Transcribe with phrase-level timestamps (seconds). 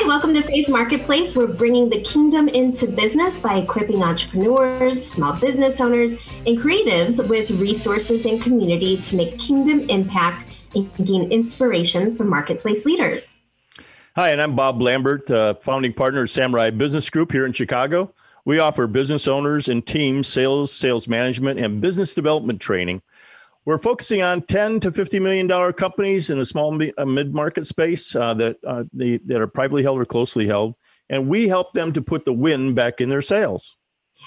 [0.00, 1.36] Hi, welcome to Faith Marketplace.
[1.36, 7.50] We're bringing the kingdom into business by equipping entrepreneurs, small business owners, and creatives with
[7.50, 13.36] resources and community to make kingdom impact and gain inspiration from marketplace leaders.
[14.16, 18.10] Hi, and I'm Bob Lambert, uh, founding partner of Samurai Business Group here in Chicago.
[18.46, 23.02] We offer business owners and teams sales, sales management, and business development training.
[23.70, 27.68] We're focusing on 10 to 50 million dollar companies in the small uh, mid market
[27.68, 30.74] space uh, that uh, that are privately held or closely held,
[31.08, 33.76] and we help them to put the win back in their sales.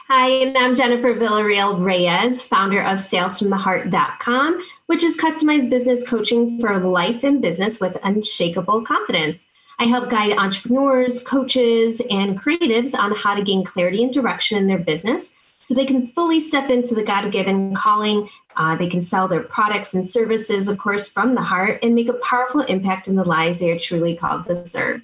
[0.08, 6.80] Hi, and I'm Jennifer Villarreal Reyes, founder of salesfromtheheart.com, which is customized business coaching for
[6.80, 9.46] life and business with unshakable confidence.
[9.78, 14.68] I help guide entrepreneurs, coaches, and creatives on how to gain clarity and direction in
[14.68, 15.36] their business
[15.74, 18.30] so they can fully step into the God given calling.
[18.56, 22.10] Uh, they can sell their products and services, of course, from the heart and make
[22.10, 25.02] a powerful impact in the lives they are truly called to serve.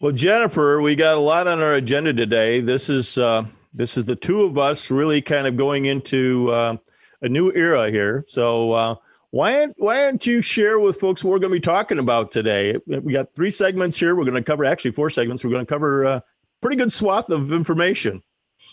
[0.00, 2.60] Well, Jennifer, we got a lot on our agenda today.
[2.60, 6.76] This is uh, this is the two of us really kind of going into uh,
[7.20, 8.24] a new era here.
[8.28, 8.94] So uh,
[9.30, 12.76] why why don't you share with folks what we're going to be talking about today?
[12.86, 14.14] We got three segments here.
[14.14, 15.44] We're going to cover actually four segments.
[15.44, 16.20] We're going to cover a uh,
[16.62, 18.22] pretty good swath of information.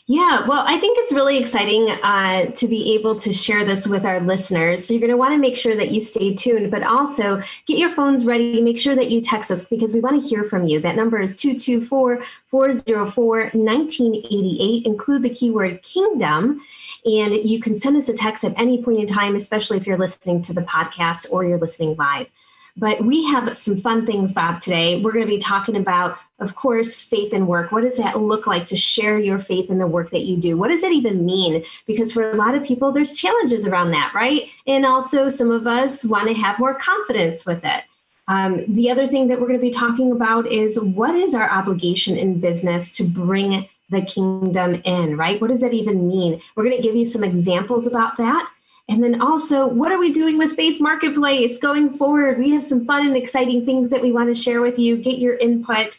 [0.06, 4.04] Yeah, well, I think it's really exciting uh, to be able to share this with
[4.04, 4.86] our listeners.
[4.86, 7.78] So you're going to want to make sure that you stay tuned, but also get
[7.78, 8.62] your phones ready.
[8.62, 10.82] Make sure that you text us because we want to hear from you.
[10.82, 14.86] That number is 224 404 1988.
[14.86, 16.62] Include the keyword kingdom.
[17.06, 19.98] And you can send us a text at any point in time, especially if you're
[19.98, 22.30] listening to the podcast or you're listening live.
[22.76, 25.02] But we have some fun things, Bob, today.
[25.02, 27.72] We're going to be talking about, of course, faith and work.
[27.72, 30.58] What does that look like to share your faith in the work that you do?
[30.58, 31.64] What does that even mean?
[31.88, 34.50] Because for a lot of people, there's challenges around that, right?
[34.68, 37.84] And also, some of us want to have more confidence with it.
[38.28, 41.50] Um, the other thing that we're going to be talking about is what is our
[41.50, 45.40] obligation in business to bring the kingdom in, right?
[45.42, 46.42] What does that even mean?
[46.56, 48.50] We're going to give you some examples about that.
[48.90, 52.38] And then also, what are we doing with Faith Marketplace going forward?
[52.38, 54.98] We have some fun and exciting things that we want to share with you.
[54.98, 55.98] Get your input.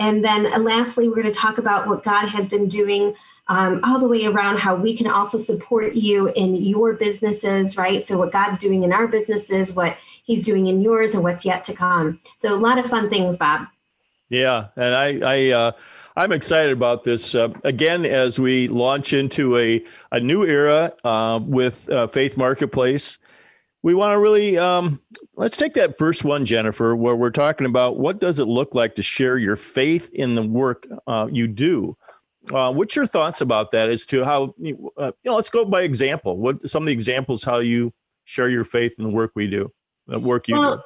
[0.00, 3.14] And then uh, lastly, we're going to talk about what God has been doing
[3.48, 8.02] um, all the way around how we can also support you in your businesses, right?
[8.02, 11.64] So, what God's doing in our businesses, what He's doing in yours, and what's yet
[11.64, 12.20] to come.
[12.38, 13.66] So, a lot of fun things, Bob.
[14.30, 14.68] Yeah.
[14.76, 15.72] And I, I, uh,
[16.16, 17.34] I'm excited about this.
[17.34, 23.18] Uh, again, as we launch into a, a new era uh, with uh, Faith Marketplace,
[23.82, 25.00] we want to really um,
[25.36, 28.94] let's take that first one, Jennifer, where we're talking about what does it look like
[28.96, 31.96] to share your faith in the work uh, you do.
[32.52, 33.90] Uh, what's your thoughts about that?
[33.90, 36.36] As to how you know, let's go by example.
[36.36, 37.92] What some of the examples how you
[38.24, 39.72] share your faith in the work we do,
[40.06, 40.82] the work you well, do.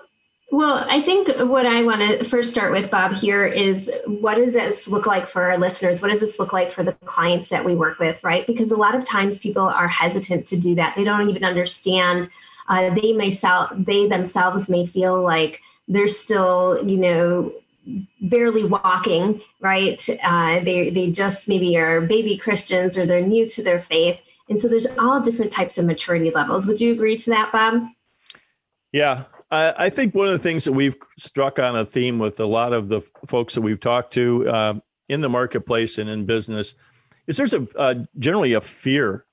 [0.57, 4.55] Well, I think what I want to first start with, Bob, here is what does
[4.55, 6.01] this look like for our listeners?
[6.01, 8.47] What does this look like for the clients that we work with, right?
[8.47, 10.95] Because a lot of times people are hesitant to do that.
[10.97, 12.31] They don't even understand.
[12.69, 13.31] Uh, they may
[13.77, 17.53] they themselves may feel like they're still, you know,
[18.23, 20.07] barely walking, right?
[20.23, 24.59] Uh, they they just maybe are baby Christians or they're new to their faith, and
[24.59, 26.67] so there's all different types of maturity levels.
[26.67, 27.83] Would you agree to that, Bob?
[28.93, 32.39] Yeah, I, I, think one of the things that we've struck on a theme with
[32.41, 34.75] a lot of the folks that we've talked to uh,
[35.09, 36.75] in the marketplace and in business
[37.27, 39.25] is there's a uh, generally a fear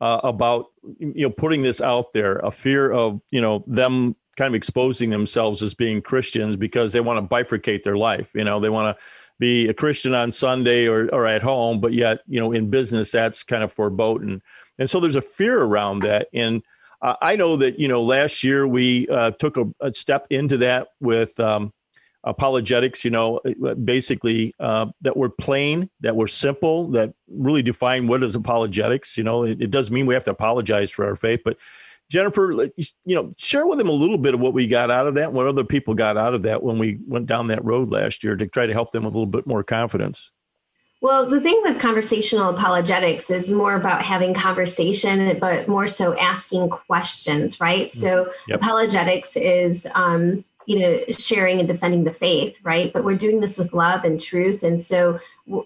[0.00, 0.66] uh, about
[0.98, 5.10] you know putting this out there, a fear of you know them kind of exposing
[5.10, 8.28] themselves as being Christians because they want to bifurcate their life.
[8.34, 9.04] You know, they want to
[9.38, 13.12] be a Christian on Sunday or or at home, but yet you know in business
[13.12, 14.42] that's kind of foreboding,
[14.78, 16.62] and so there's a fear around that and
[17.02, 20.88] I know that you know last year we uh, took a, a, step into that
[21.00, 21.70] with um,
[22.26, 23.04] apologetics.
[23.04, 28.22] You know, uh, basically uh, that we're plain, that we're simple, that really define what
[28.22, 29.16] is apologetics.
[29.16, 31.56] You know, it, it doesn't mean we have to apologize for our faith, but
[32.08, 35.14] Jennifer, you know, share with them a little bit of what we got out of
[35.14, 37.90] that, and what other people got out of that when we went down that road
[37.90, 40.30] last year to try to help them with a little bit more confidence.
[41.02, 46.70] Well, the thing with conversational apologetics is more about having conversation, but more so asking
[46.70, 47.82] questions, right?
[47.82, 47.98] Mm-hmm.
[47.98, 48.60] So, yep.
[48.60, 52.92] apologetics is um, you know, sharing and defending the faith, right?
[52.92, 54.62] But we're doing this with love and truth.
[54.62, 55.18] And so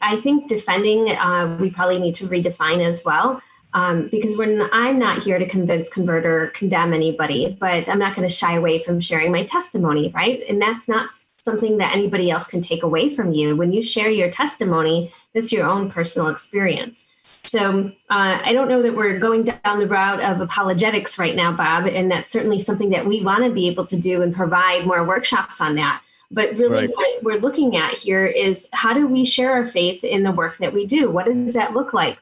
[0.02, 3.42] I think defending, uh, we probably need to redefine as well.
[3.72, 8.16] Um, because when I'm not here to convince, convert, or condemn anybody, but I'm not
[8.16, 10.42] going to shy away from sharing my testimony, right?
[10.48, 11.08] And that's not
[11.44, 13.56] something that anybody else can take away from you.
[13.56, 17.06] When you share your testimony, that's your own personal experience.
[17.44, 21.52] So uh, I don't know that we're going down the route of apologetics right now,
[21.52, 24.86] Bob, and that's certainly something that we want to be able to do and provide
[24.86, 26.02] more workshops on that.
[26.30, 26.94] But really, right.
[26.94, 30.58] what we're looking at here is how do we share our faith in the work
[30.58, 31.10] that we do?
[31.10, 32.18] What does that look like?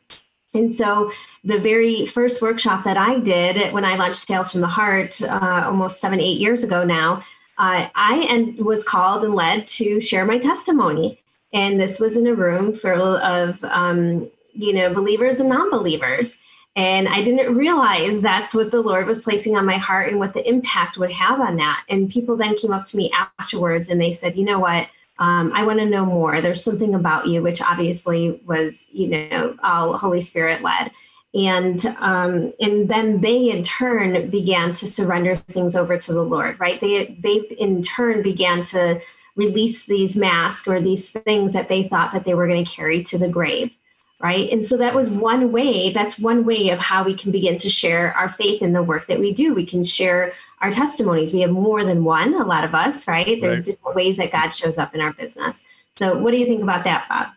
[0.54, 1.12] And so,
[1.44, 5.62] the very first workshop that I did when I launched Sales from the Heart uh,
[5.66, 7.22] almost seven, eight years ago now,
[7.58, 11.20] uh, I and was called and led to share my testimony.
[11.52, 16.38] And this was in a room full of, um, you know, believers and non-believers.
[16.76, 20.34] And I didn't realize that's what the Lord was placing on my heart and what
[20.34, 21.84] the impact would have on that.
[21.88, 24.86] And people then came up to me afterwards and they said, you know what?
[25.18, 26.40] Um, I want to know more.
[26.40, 30.92] There's something about you, which obviously was, you know, all Holy Spirit led
[31.34, 36.58] and um, and then they in turn began to surrender things over to the Lord,
[36.58, 36.80] right?
[36.80, 39.00] They they in turn began to
[39.36, 43.02] release these masks or these things that they thought that they were going to carry
[43.04, 43.76] to the grave,
[44.20, 44.50] right?
[44.50, 45.92] And so that was one way.
[45.92, 49.06] That's one way of how we can begin to share our faith in the work
[49.06, 49.54] that we do.
[49.54, 51.32] We can share our testimonies.
[51.32, 52.34] We have more than one.
[52.34, 53.40] A lot of us, right?
[53.40, 53.66] There's right.
[53.66, 55.64] different ways that God shows up in our business.
[55.92, 57.28] So, what do you think about that, Bob?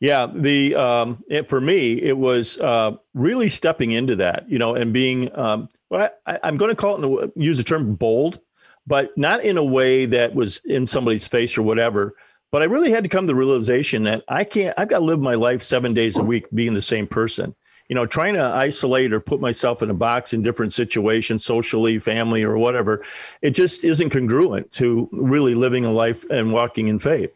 [0.00, 4.74] Yeah, the um, it, for me, it was uh, really stepping into that, you know,
[4.74, 5.34] and being.
[5.38, 8.40] Um, well, I, am going to call it the, use the term bold,
[8.86, 12.14] but not in a way that was in somebody's face or whatever.
[12.54, 14.72] But I really had to come to the realization that I can't.
[14.78, 17.52] I've got to live my life seven days a week being the same person.
[17.88, 21.98] You know, trying to isolate or put myself in a box in different situations, socially,
[21.98, 23.02] family, or whatever,
[23.42, 27.34] it just isn't congruent to really living a life and walking in faith.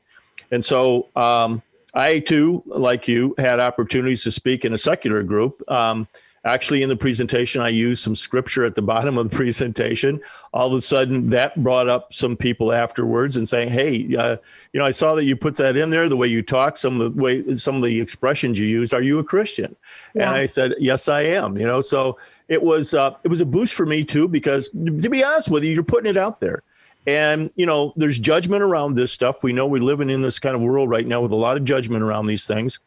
[0.53, 1.62] And so, um,
[1.94, 5.69] I too, like you, had opportunities to speak in a secular group.
[5.69, 6.06] Um,
[6.49, 10.21] actually, in the presentation, I used some scripture at the bottom of the presentation.
[10.53, 14.37] All of a sudden, that brought up some people afterwards and saying, "Hey, uh,
[14.73, 16.09] you know, I saw that you put that in there.
[16.09, 18.95] The way you talk, some of the way, some of the expressions you used.
[18.95, 19.77] Are you a Christian?"
[20.15, 20.29] Yeah.
[20.29, 22.19] And I said, "Yes, I am." You know, so
[22.49, 25.65] it was uh, it was a boost for me too because, to be honest with
[25.65, 26.62] you, you're putting it out there.
[27.09, 29.43] And, you know, there's judgment around this stuff.
[29.43, 31.65] We know we're living in this kind of world right now with a lot of
[31.65, 32.79] judgment around these things.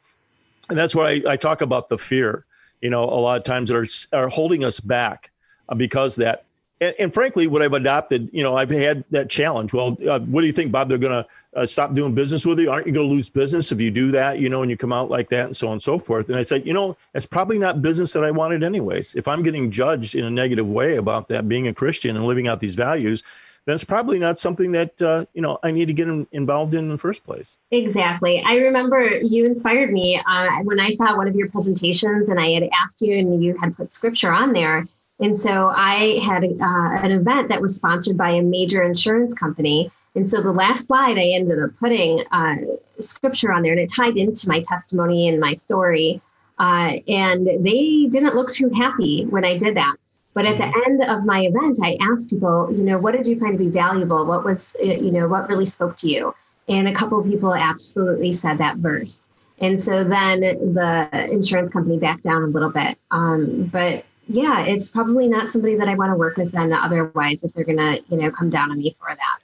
[0.70, 2.46] And that's why I, I talk about the fear,
[2.82, 5.32] you know, a lot of times that are, are holding us back
[5.70, 6.46] uh, because that.
[6.80, 9.72] And, and, frankly, what I've adopted, you know, I've had that challenge.
[9.72, 10.90] Well, uh, what do you think, Bob?
[10.90, 12.72] They're going to uh, stop doing business with you?
[12.72, 14.92] Aren't you going to lose business if you do that, you know, and you come
[14.92, 16.30] out like that and so on and so forth?
[16.30, 19.14] And I said, you know, it's probably not business that I wanted anyways.
[19.14, 22.48] If I'm getting judged in a negative way about that, being a Christian and living
[22.48, 23.24] out these values,
[23.66, 26.74] then it's probably not something that uh, you know I need to get in, involved
[26.74, 27.58] in in the first place.
[27.72, 28.44] Exactly.
[28.46, 32.52] I remember you inspired me uh, when I saw one of your presentations, and I
[32.52, 34.88] had asked you, and you had put scripture on there.
[35.20, 39.92] And so I had uh, an event that was sponsored by a major insurance company.
[40.16, 42.56] And so the last slide, I ended up putting uh,
[43.00, 46.22] scripture on there, and it tied into my testimony and my story.
[46.58, 49.96] Uh, and they didn't look too happy when I did that.
[50.34, 50.92] But at the mm-hmm.
[50.92, 53.70] end of my event, I asked people, you know, what did you find to be
[53.70, 54.26] valuable?
[54.26, 56.34] What was, uh, you know, what really spoke to you?
[56.70, 59.20] And a couple of people absolutely said that verse.
[59.60, 62.98] And so then the insurance company backed down a little bit.
[63.12, 67.44] Um, but yeah, it's probably not somebody that I want to work with then otherwise
[67.44, 69.40] if they're going to, you know, come down on me for that.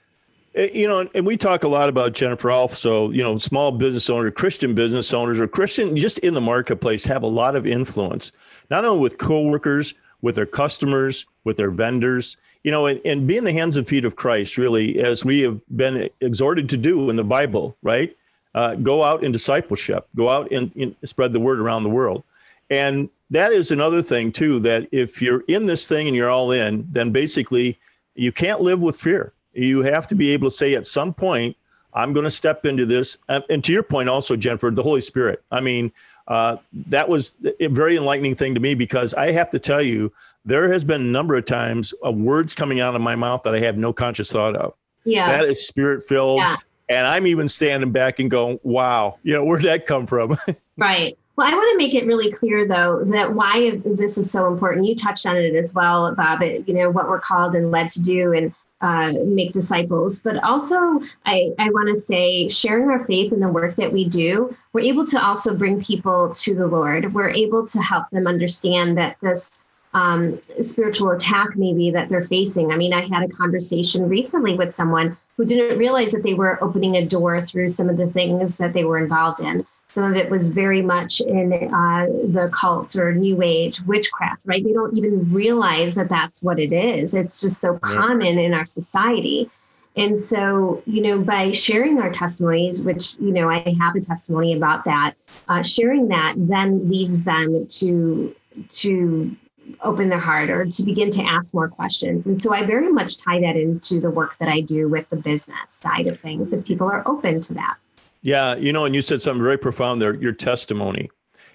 [0.58, 4.08] Uh, you know, and we talk a lot about Jennifer also, you know, small business
[4.08, 8.32] owner Christian business owners, or Christian just in the marketplace have a lot of influence,
[8.70, 13.36] not only with coworkers, with their customers, with their vendors, you know, and, and be
[13.36, 17.08] in the hands and feet of Christ, really, as we have been exhorted to do
[17.10, 18.16] in the Bible, right?
[18.54, 22.24] Uh, go out in discipleship, go out and, and spread the word around the world.
[22.70, 26.52] And that is another thing, too, that if you're in this thing and you're all
[26.52, 27.78] in, then basically
[28.14, 29.32] you can't live with fear.
[29.52, 31.56] You have to be able to say at some point,
[31.94, 33.16] I'm going to step into this.
[33.28, 35.42] And to your point, also, Jennifer, the Holy Spirit.
[35.50, 35.92] I mean,
[36.28, 40.12] uh, that was a very enlightening thing to me because I have to tell you,
[40.44, 43.54] there has been a number of times of words coming out of my mouth that
[43.54, 44.74] I have no conscious thought of.
[45.04, 45.32] Yeah.
[45.32, 46.38] That is spirit filled.
[46.38, 46.56] Yeah.
[46.90, 50.38] And I'm even standing back and going, wow, you know, where'd that come from?
[50.76, 51.18] right.
[51.36, 54.86] Well, I want to make it really clear, though, that why this is so important.
[54.86, 56.42] You touched on it as well, Bob.
[56.42, 60.20] It, you know what we're called and led to do, and uh, make disciples.
[60.20, 64.08] But also, I, I want to say, sharing our faith in the work that we
[64.08, 67.12] do, we're able to also bring people to the Lord.
[67.12, 69.58] We're able to help them understand that this
[69.94, 72.70] um, spiritual attack maybe that they're facing.
[72.70, 76.62] I mean, I had a conversation recently with someone who didn't realize that they were
[76.62, 79.66] opening a door through some of the things that they were involved in.
[79.90, 84.62] Some of it was very much in uh, the cult or new age witchcraft, right?
[84.62, 87.14] They don't even realize that that's what it is.
[87.14, 89.50] It's just so common in our society.
[89.96, 94.54] And so, you know, by sharing our testimonies, which, you know, I have a testimony
[94.54, 95.14] about that,
[95.48, 98.36] uh, sharing that then leads them to,
[98.72, 99.36] to
[99.82, 102.26] open their heart or to begin to ask more questions.
[102.26, 105.16] And so I very much tie that into the work that I do with the
[105.16, 107.76] business side of things if people are open to that.
[108.22, 111.10] Yeah, you know, and you said something very profound there, your testimony.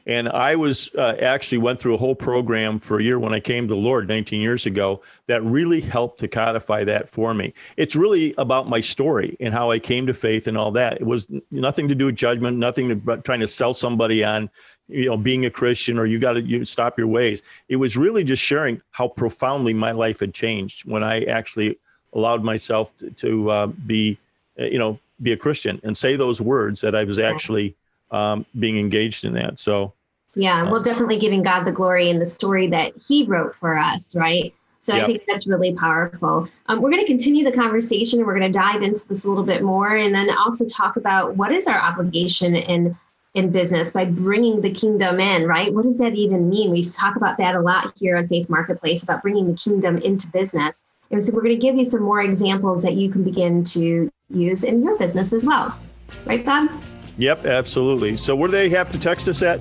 [0.05, 3.39] And I was uh, actually went through a whole program for a year when I
[3.39, 7.53] came to the Lord 19 years ago that really helped to codify that for me.
[7.77, 10.99] It's really about my story and how I came to faith and all that.
[10.99, 14.49] It was nothing to do with judgment, nothing to trying to sell somebody on,
[14.89, 17.41] you know, being a Christian or you got to you stop your ways.
[17.69, 21.79] It was really just sharing how profoundly my life had changed when I actually
[22.11, 24.17] allowed myself to, to uh, be,
[24.59, 27.75] uh, you know, be a Christian and say those words that I was actually
[28.11, 29.59] um, being engaged in that.
[29.59, 29.93] So,
[30.35, 33.77] yeah, uh, well, definitely giving God the glory in the story that He wrote for
[33.77, 34.53] us, right?
[34.81, 35.03] So yep.
[35.03, 36.49] I think that's really powerful.
[36.67, 39.29] Um, we're going to continue the conversation and we're going to dive into this a
[39.29, 42.95] little bit more, and then also talk about what is our obligation in
[43.33, 45.73] in business by bringing the kingdom in, right?
[45.73, 46.69] What does that even mean?
[46.69, 50.29] We talk about that a lot here on Faith Marketplace about bringing the kingdom into
[50.29, 50.83] business.
[51.11, 54.09] And so we're going to give you some more examples that you can begin to
[54.29, 55.77] use in your business as well.
[56.25, 56.69] Right, Bob?
[57.17, 58.15] Yep, absolutely.
[58.15, 59.59] So where do they have to text us at?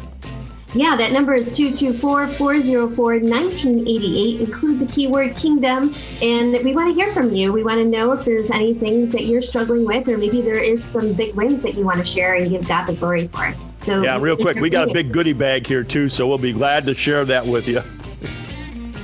[0.75, 4.41] Yeah, that number is 224-404-1988.
[4.41, 5.95] Include the keyword kingdom.
[6.23, 7.53] And we want to hear from you.
[7.53, 10.57] We want to know if there's any things that you're struggling with, or maybe there
[10.57, 13.55] is some big wins that you want to share and give God the glory for.
[13.85, 16.55] So Yeah, real quick, we got a big goodie bag here too, so we'll be
[16.55, 17.83] glad to share that with you.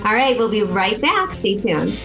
[0.06, 1.34] All right, we'll be right back.
[1.34, 1.98] Stay tuned.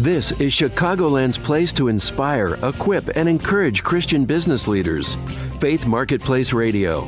[0.00, 5.18] This is Chicagoland's place to inspire, equip, and encourage Christian business leaders.
[5.58, 7.06] Faith Marketplace Radio.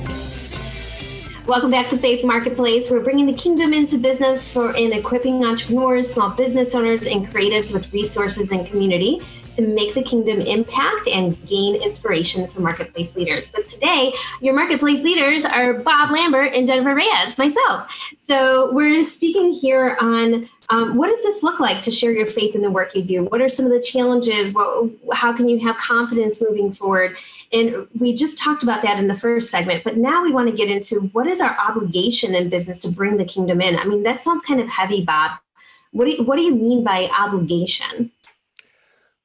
[1.47, 2.91] Welcome back to Faith Marketplace.
[2.91, 7.73] We're bringing the kingdom into business for in equipping entrepreneurs, small business owners, and creatives
[7.73, 13.51] with resources and community to make the kingdom impact and gain inspiration for marketplace leaders.
[13.51, 17.91] But today, your marketplace leaders are Bob Lambert and Jennifer Reyes, myself.
[18.21, 22.55] So we're speaking here on um, what does this look like to share your faith
[22.55, 23.25] in the work you do?
[23.25, 24.55] What are some of the challenges?
[24.55, 27.17] What, how can you have confidence moving forward?
[27.53, 30.57] And we just talked about that in the first segment, but now we want to
[30.57, 33.79] get into what is our obligation in business to bring the kingdom in?
[33.79, 35.33] I mean, that sounds kind of heavy, Bob.
[35.91, 38.11] What do you, what do you mean by obligation?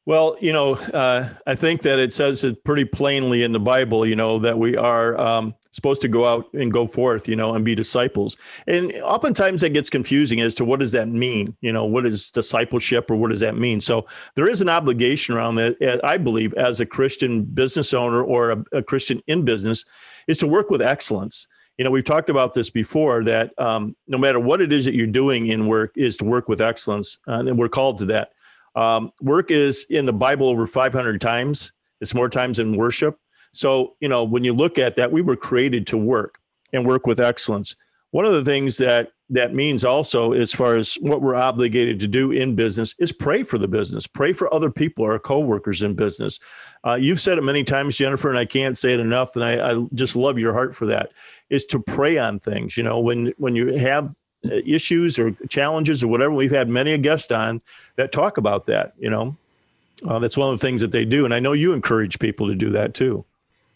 [0.08, 4.06] Well, you know, uh, I think that it says it pretty plainly in the Bible,
[4.06, 7.54] you know, that we are um, supposed to go out and go forth, you know,
[7.56, 8.38] and be disciples.
[8.68, 11.58] And oftentimes that gets confusing as to what does that mean?
[11.60, 13.82] You know, what is discipleship or what does that mean?
[13.82, 18.52] So there is an obligation around that, I believe, as a Christian business owner or
[18.52, 19.84] a, a Christian in business,
[20.28, 24.18] is to work with excellence you know we've talked about this before that um, no
[24.18, 27.44] matter what it is that you're doing in work is to work with excellence uh,
[27.46, 28.32] and we're called to that
[28.78, 31.74] um, work is in the Bible over 500 times.
[32.00, 33.20] It's more times than worship.
[33.52, 36.40] So, you know, when you look at that, we were created to work
[36.74, 37.76] and work with excellence.
[38.12, 42.08] One of the things that that means also, as far as what we're obligated to
[42.08, 45.96] do in business, is pray for the business, pray for other people, our coworkers in
[45.96, 46.40] business.
[46.86, 49.36] Uh, you've said it many times, Jennifer, and I can't say it enough.
[49.36, 51.12] And I, I just love your heart for that.
[51.50, 52.78] Is to pray on things.
[52.78, 54.14] You know, when when you have
[54.52, 56.34] issues or challenges or whatever.
[56.34, 57.62] We've had many a guest on
[57.96, 58.94] that talk about that.
[58.98, 59.38] You know,
[60.08, 62.48] uh, that's one of the things that they do, and I know you encourage people
[62.48, 63.26] to do that too.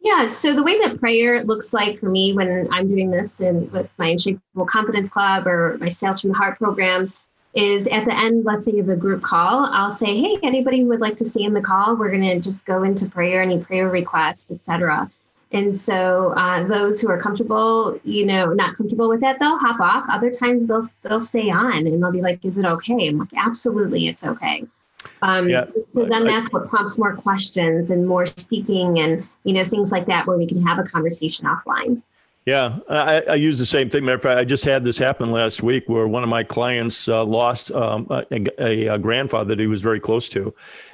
[0.04, 0.28] Yeah.
[0.28, 3.90] So the way that prayer looks like for me when I'm doing this and with
[4.00, 7.20] my Unshakable Confidence Club or my Sales from the Heart programs
[7.54, 10.88] is at the end, let's say of a group call, I'll say, hey, anybody who
[10.88, 13.60] would like to stay in the call, we're going to just go into prayer, any
[13.60, 15.12] prayer requests, etc.
[15.54, 19.82] And so uh, those who are comfortable, you know, not comfortable with that, they'll hop
[19.82, 20.06] off.
[20.10, 23.34] Other times they'll they'll stay on and they'll be like, "Is it okay?" I'm like,
[23.36, 24.66] "Absolutely, it's okay."
[25.22, 29.54] Um, yeah, so then I, that's what prompts more questions and more seeking and you
[29.54, 32.02] know things like that, where we can have a conversation offline.
[32.46, 34.04] Yeah, I, I, use the same thing.
[34.04, 37.08] Matter of fact, I just had this happen last week where one of my clients
[37.08, 38.26] uh, lost um, a,
[38.58, 40.52] a, a, grandfather that he was very close to,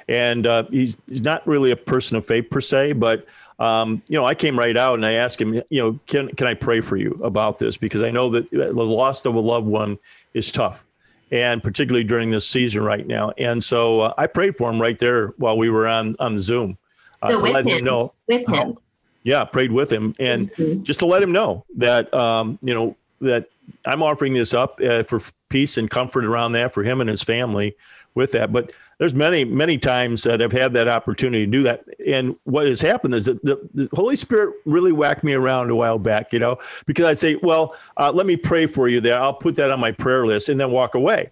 [0.08, 3.26] and uh, he's he's not really a person of faith per se, but
[3.58, 6.46] um, you know, I came right out and I asked him, you know, can can
[6.46, 9.66] I pray for you about this because I know that the loss of a loved
[9.66, 9.98] one
[10.34, 10.84] is tough,
[11.32, 13.32] and particularly during this season right now.
[13.36, 16.78] And so uh, I prayed for him right there while we were on on Zoom
[17.22, 18.12] uh, so to let him, him know.
[18.28, 18.78] With him.
[19.24, 20.84] Yeah, prayed with him, and mm-hmm.
[20.84, 23.50] just to let him know that um, you know that
[23.84, 27.22] I'm offering this up uh, for peace and comfort around that for him and his
[27.22, 27.76] family
[28.14, 28.52] with that.
[28.52, 31.84] But there's many, many times that I've had that opportunity to do that.
[32.06, 35.76] And what has happened is that the, the Holy Spirit really whacked me around a
[35.76, 39.20] while back, you know, because I'd say, well, uh, let me pray for you there.
[39.20, 41.30] I'll put that on my prayer list and then walk away.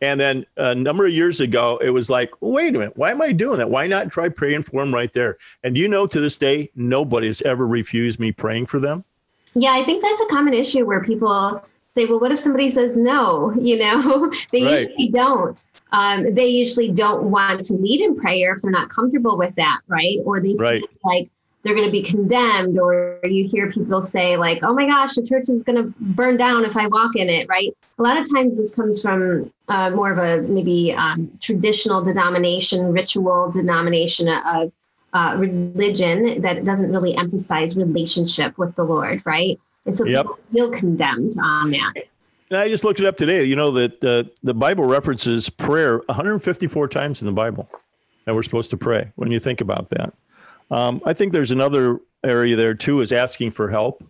[0.00, 3.22] And then a number of years ago, it was like, wait a minute, why am
[3.22, 3.70] I doing that?
[3.70, 5.38] Why not try praying for him right there?
[5.62, 9.04] And you know, to this day, nobody has ever refused me praying for them.
[9.54, 12.96] Yeah, I think that's a common issue where people say, well, what if somebody says
[12.96, 13.52] no?
[13.64, 14.88] You know, they right.
[14.88, 15.64] usually don't.
[15.92, 19.80] Um, they usually don't want to lead in prayer if they're not comfortable with that,
[19.86, 20.18] right?
[20.26, 20.82] Or they right.
[21.04, 21.30] like
[21.62, 25.26] they're going to be condemned, or you hear people say like, "Oh my gosh, the
[25.26, 27.74] church is going to burn down if I walk in it," right?
[27.98, 32.92] A lot of times this comes from uh, more of a maybe um, traditional denomination,
[32.92, 34.72] ritual denomination of
[35.14, 39.58] uh, religion that doesn't really emphasize relationship with the Lord, right?
[39.86, 40.24] And so yep.
[40.24, 41.92] people feel condemned on that.
[42.50, 43.44] And I just looked it up today.
[43.44, 47.68] You know that the the Bible references prayer 154 times in the Bible
[48.24, 49.10] that we're supposed to pray.
[49.16, 50.12] When you think about that,
[50.70, 54.04] um, I think there's another area there too is asking for help.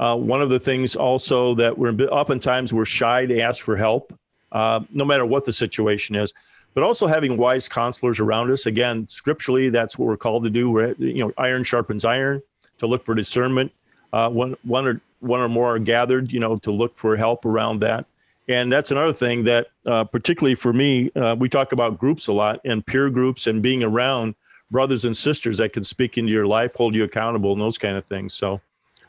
[0.00, 4.12] Uh, one of the things also that we're oftentimes we're shy to ask for help,
[4.52, 6.32] uh, no matter what the situation is.
[6.74, 8.64] But also having wise counselors around us.
[8.64, 10.70] Again, scripturally, that's what we're called to do.
[10.70, 12.42] We're, you know, iron sharpens iron
[12.78, 13.70] to look for discernment
[14.12, 17.44] uh, one one or one or more are gathered, you know, to look for help
[17.44, 18.06] around that.
[18.48, 22.32] And that's another thing that, uh, particularly for me, uh, we talk about groups a
[22.32, 24.34] lot and peer groups and being around
[24.70, 27.96] brothers and sisters that can speak into your life, hold you accountable, and those kind
[27.96, 28.34] of things.
[28.34, 28.60] So,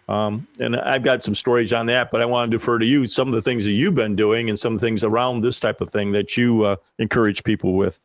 [0.08, 3.08] um, and I've got some stories on that, but I want to defer to you
[3.08, 5.90] some of the things that you've been doing and some things around this type of
[5.90, 8.00] thing that you uh, encourage people with.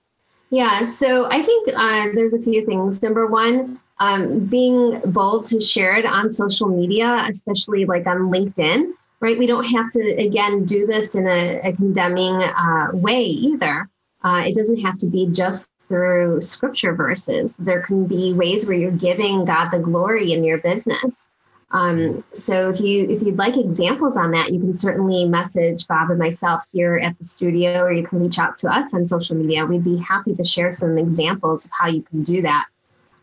[0.50, 3.02] Yeah, so I think uh, there's a few things.
[3.02, 8.92] Number one, um, being bold to share it on social media, especially like on LinkedIn,
[9.20, 9.38] right?
[9.38, 13.88] We don't have to, again, do this in a, a condemning uh, way either.
[14.22, 17.54] Uh, it doesn't have to be just through scripture verses.
[17.58, 21.28] There can be ways where you're giving God the glory in your business.
[21.70, 26.10] Um, so if you if you'd like examples on that, you can certainly message Bob
[26.10, 29.36] and myself here at the studio, or you can reach out to us on social
[29.36, 29.66] media.
[29.66, 32.66] We'd be happy to share some examples of how you can do that.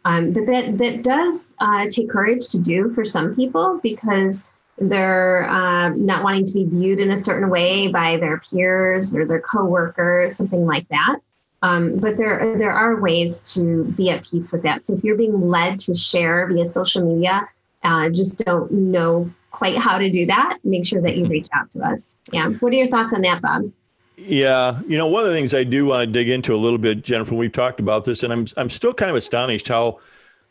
[0.05, 5.49] Um, but that that does uh, take courage to do for some people because they're
[5.49, 9.41] uh, not wanting to be viewed in a certain way by their peers or their
[9.41, 11.17] coworkers, something like that.
[11.63, 14.83] Um, but there there are ways to be at peace with that.
[14.83, 17.49] So if you're being led to share via social media,
[17.83, 20.59] uh, just don't know quite how to do that.
[20.63, 22.15] Make sure that you reach out to us.
[22.31, 22.49] Yeah.
[22.49, 23.71] What are your thoughts on that, Bob?
[24.17, 26.77] Yeah, you know, one of the things I do want to dig into a little
[26.77, 27.35] bit, Jennifer.
[27.35, 29.99] We've talked about this, and I'm I'm still kind of astonished how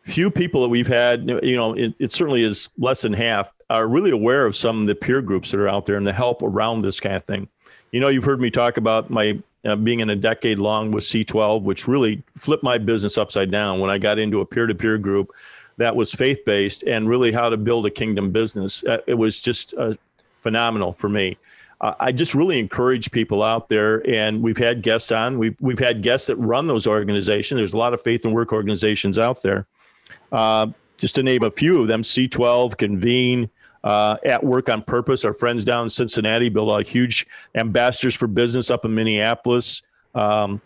[0.03, 1.29] few people that we've had.
[1.42, 4.87] You know, it, it certainly is less than half are really aware of some of
[4.87, 7.48] the peer groups that are out there and the help around this kind of thing.
[7.90, 11.05] You know, you've heard me talk about my uh, being in a decade long with
[11.05, 14.74] C12, which really flipped my business upside down when I got into a peer to
[14.74, 15.33] peer group
[15.79, 18.85] that was faith based and really how to build a kingdom business.
[18.85, 19.94] Uh, it was just uh,
[20.42, 21.38] phenomenal for me
[22.01, 25.38] I just really encourage people out there, and we've had guests on.
[25.38, 27.59] We've we've had guests that run those organizations.
[27.59, 29.66] There's a lot of faith and work organizations out there.
[30.33, 33.51] Uh, just to name a few of them: C12, Convene,
[33.83, 35.25] uh, At Work on Purpose.
[35.25, 39.83] Our friends down in Cincinnati build a huge ambassadors for business up in Minneapolis.
[40.14, 40.62] Um,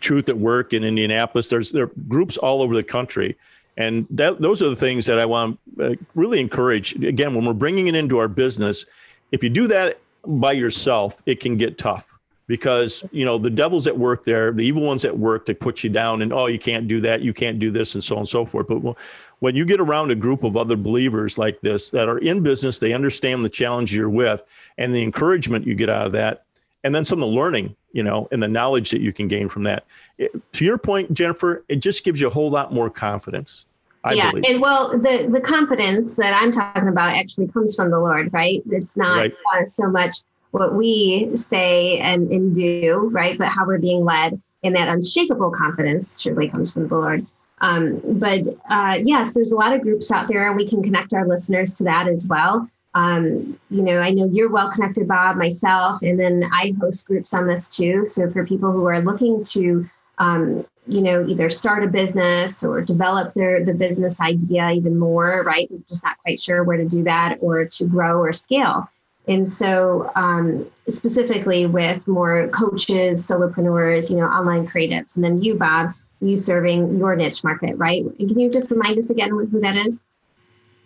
[0.00, 1.48] Truth at Work in Indianapolis.
[1.48, 3.36] There's there are groups all over the country.
[3.78, 6.94] And that, those are the things that I want to uh, really encourage.
[7.04, 8.86] Again, when we're bringing it into our business,
[9.32, 12.06] if you do that by yourself, it can get tough
[12.46, 15.82] because you know the devil's at work there, the evil ones at work to put
[15.82, 18.20] you down and oh you can't do that, you can't do this, and so on
[18.20, 18.68] and so forth.
[18.68, 18.96] But
[19.40, 22.78] when you get around a group of other believers like this that are in business,
[22.78, 24.42] they understand the challenge you're with
[24.78, 26.44] and the encouragement you get out of that,
[26.84, 29.48] and then some of the learning, you know, and the knowledge that you can gain
[29.48, 29.84] from that.
[30.18, 33.66] It, to your point, Jennifer, it just gives you a whole lot more confidence.
[34.06, 34.44] I yeah, believe.
[34.48, 38.62] and well, the the confidence that I'm talking about actually comes from the Lord, right?
[38.70, 39.34] It's not right.
[39.54, 40.16] Uh, so much
[40.52, 45.50] what we say and, and do, right, but how we're being led, and that unshakable
[45.50, 47.26] confidence surely comes from the Lord.
[47.60, 51.12] Um, but uh, yes, there's a lot of groups out there, and we can connect
[51.12, 52.68] our listeners to that as well.
[52.94, 57.34] Um, you know, I know you're well connected, Bob, myself, and then I host groups
[57.34, 58.06] on this too.
[58.06, 59.88] So for people who are looking to
[60.18, 65.42] um, you know either start a business or develop their the business idea even more
[65.44, 68.88] right They're just not quite sure where to do that or to grow or scale
[69.28, 75.56] and so um, specifically with more coaches solopreneurs you know online creatives and then you
[75.56, 79.60] bob you serving your niche market right and can you just remind us again who
[79.60, 80.04] that is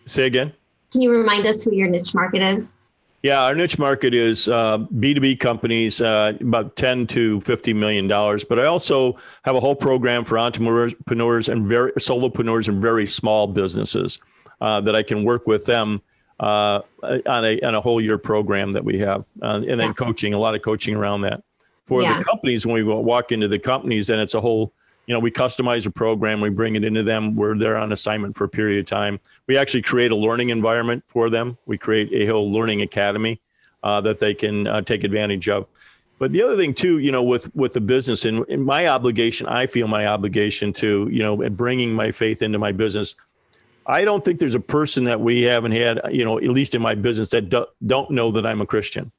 [0.07, 0.53] Say again.
[0.91, 2.73] Can you remind us who your niche market is?
[3.23, 8.45] Yeah, our niche market is uh, B2B companies, uh, about 10 to 50 million dollars.
[8.45, 13.47] But I also have a whole program for entrepreneurs and very solopreneurs and very small
[13.47, 14.19] businesses
[14.63, 16.01] uh, that I can work with them
[16.41, 19.93] uh, on a on a whole year program that we have, uh, and then yeah.
[19.93, 21.43] coaching, a lot of coaching around that.
[21.87, 22.19] For yeah.
[22.19, 24.73] the companies, when we walk into the companies, then it's a whole
[25.11, 27.35] you know, we customize a program, we bring it into them.
[27.35, 29.19] We're there on assignment for a period of time.
[29.49, 31.59] We actually create a learning environment for them.
[31.67, 33.41] We create a whole learning academy
[33.83, 35.67] uh, that they can uh, take advantage of.
[36.21, 39.49] But the other thing too, you know, with with the business and, and my obligation,
[39.49, 43.17] I feel my obligation to, you know, bringing my faith into my business.
[43.89, 46.83] I don't think there's a person that we haven't had, you know, at least in
[46.83, 49.11] my business that do, don't know that I'm a Christian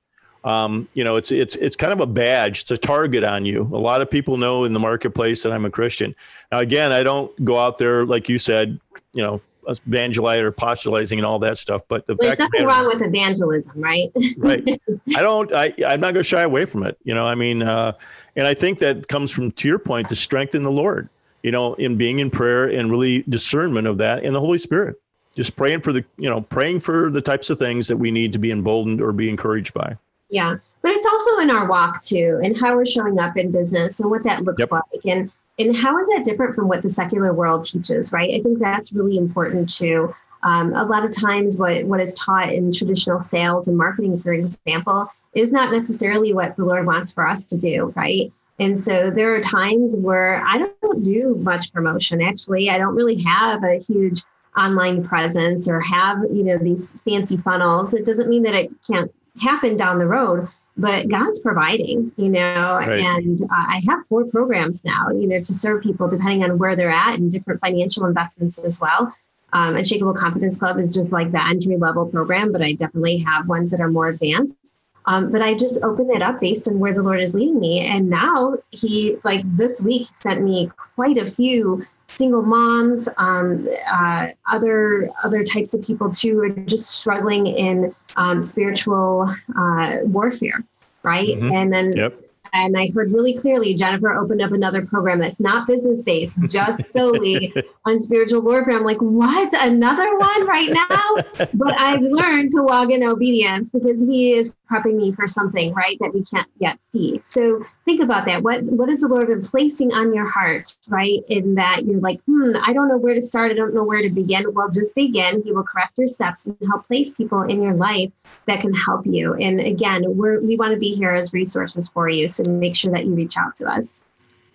[0.43, 2.62] um, you know, it's it's it's kind of a badge.
[2.62, 3.62] It's a target on you.
[3.73, 6.15] A lot of people know in the marketplace that I'm a Christian.
[6.51, 8.80] Now, again, I don't go out there like you said,
[9.13, 11.84] you know, evangelizing or postulizing and all that stuff.
[11.88, 14.12] But the There's fact nothing wrong with evangelism, right?
[14.38, 14.82] right.
[15.15, 15.54] I don't.
[15.54, 16.97] I I'm not going to shy away from it.
[17.04, 17.93] You know, I mean, uh,
[18.36, 21.10] and I think that comes from to your point, the strength in the Lord.
[21.43, 25.01] You know, in being in prayer and really discernment of that in the Holy Spirit.
[25.36, 28.34] Just praying for the, you know, praying for the types of things that we need
[28.34, 29.95] to be emboldened or be encouraged by.
[30.32, 30.56] Yeah.
[30.82, 34.10] But it's also in our walk too, and how we're showing up in business and
[34.10, 34.72] what that looks yep.
[34.72, 35.06] like.
[35.06, 38.34] And and how is that different from what the secular world teaches, right?
[38.34, 40.15] I think that's really important too.
[40.44, 44.34] Um, a lot of times what what is taught in traditional sales and marketing, for
[44.34, 48.34] example, is not necessarily what the Lord wants for us to do, right?
[48.60, 52.22] And so there are times where I don't do much promotion.
[52.22, 54.24] Actually, I don't really have a huge
[54.58, 57.94] online presence or have you know these fancy funnels.
[57.94, 62.78] It doesn't mean that it can't happen down the road but god's providing you know
[62.80, 63.00] right.
[63.00, 66.76] and uh, i have four programs now you know to serve people depending on where
[66.76, 69.13] they're at and different financial investments as well
[69.54, 73.48] um, unshakable confidence club is just like the entry level program but i definitely have
[73.48, 76.94] ones that are more advanced um, but I just opened it up based on where
[76.94, 77.80] the Lord is leading me.
[77.80, 84.28] And now he, like this week, sent me quite a few single moms, um, uh,
[84.50, 90.63] other other types of people too, are just struggling in um, spiritual uh, warfare,
[91.04, 91.30] right?
[91.30, 91.54] Mm-hmm.
[91.54, 95.68] And then yep and I heard really clearly Jennifer opened up another program that's not
[95.68, 97.54] business based, just solely
[97.86, 98.78] on spiritual warfare.
[98.78, 99.54] I'm like, what?
[99.54, 101.16] Another one right now?
[101.54, 105.98] But I've learned to walk in obedience because he is prepping me for something, right,
[106.00, 107.20] that we can't yet see.
[107.24, 108.44] So think about that.
[108.44, 111.20] What what is the Lord been placing on your heart, right?
[111.28, 113.52] In that you're like, hmm, I don't know where to start.
[113.52, 114.54] I don't know where to begin.
[114.54, 115.42] Well, just begin.
[115.44, 118.12] He will correct your steps and help place people in your life
[118.48, 119.34] that can help you.
[119.36, 122.28] And again, we're we want to be here as resources for you.
[122.28, 124.04] So make sure that you reach out to us.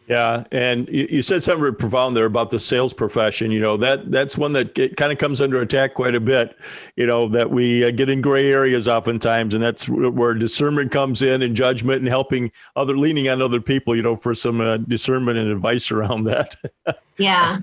[0.08, 3.50] Yeah, and you, you said something profound there about the sales profession.
[3.50, 6.56] You know that that's one that kind of comes under attack quite a bit.
[6.94, 11.22] You know that we uh, get in gray areas oftentimes, and that's where discernment comes
[11.22, 13.96] in and judgment and helping other, leaning on other people.
[13.96, 16.54] You know, for some uh, discernment and advice around that.
[17.16, 17.58] yeah.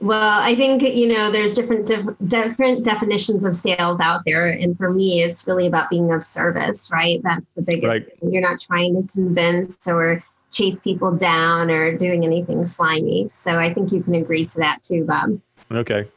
[0.00, 4.76] Well, I think you know there's different dif- different definitions of sales out there, and
[4.76, 7.20] for me, it's really about being of service, right?
[7.22, 7.86] That's the biggest.
[7.86, 8.20] Right.
[8.20, 8.32] Thing.
[8.32, 13.28] You're not trying to convince or chase people down or doing anything slimy.
[13.28, 15.38] So I think you can agree to that too, Bob.
[15.70, 16.08] Okay.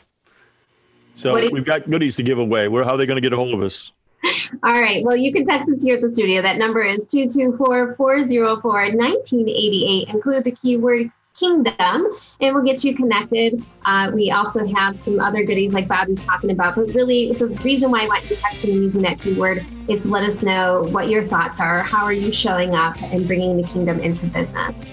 [1.13, 2.69] So we've got goodies to give away.
[2.69, 3.91] Where how are they going to get a hold of us?
[4.63, 5.03] All right.
[5.05, 6.41] Well, you can text us here at the studio.
[6.41, 10.07] That number is 224 404 1988.
[10.07, 13.65] Include the keyword Kingdom, and we'll get you connected.
[13.85, 17.47] Uh, we also have some other goodies like Bob is talking about, but really the
[17.47, 20.83] reason why I want you texting and using that keyword is to let us know
[20.91, 21.81] what your thoughts are.
[21.81, 24.83] How are you showing up and bringing the kingdom into business?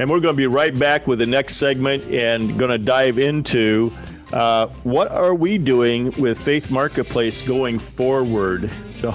[0.00, 3.20] And we're going to be right back with the next segment and going to dive
[3.20, 3.92] into
[4.32, 8.68] uh, what are we doing with Faith Marketplace going forward.
[8.90, 9.14] So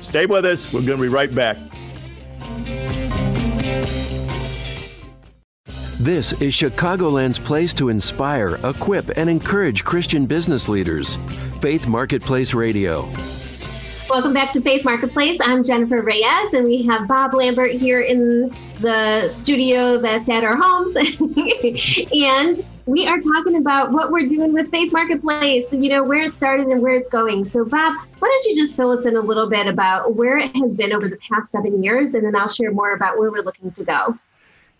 [0.00, 0.72] stay with us.
[0.72, 1.58] We're going to be right back.
[6.00, 11.18] This is Chicagoland's place to inspire, equip, and encourage Christian business leaders.
[11.60, 13.12] Faith Marketplace Radio.
[14.08, 15.38] Welcome back to Faith Marketplace.
[15.40, 20.56] I'm Jennifer Reyes, and we have Bob Lambert here in the studio that's at our
[20.56, 20.96] homes.
[22.12, 26.34] and we are talking about what we're doing with Faith Marketplace, you know, where it
[26.34, 27.44] started and where it's going.
[27.44, 30.56] So, Bob, why don't you just fill us in a little bit about where it
[30.56, 33.44] has been over the past seven years, and then I'll share more about where we're
[33.44, 34.18] looking to go.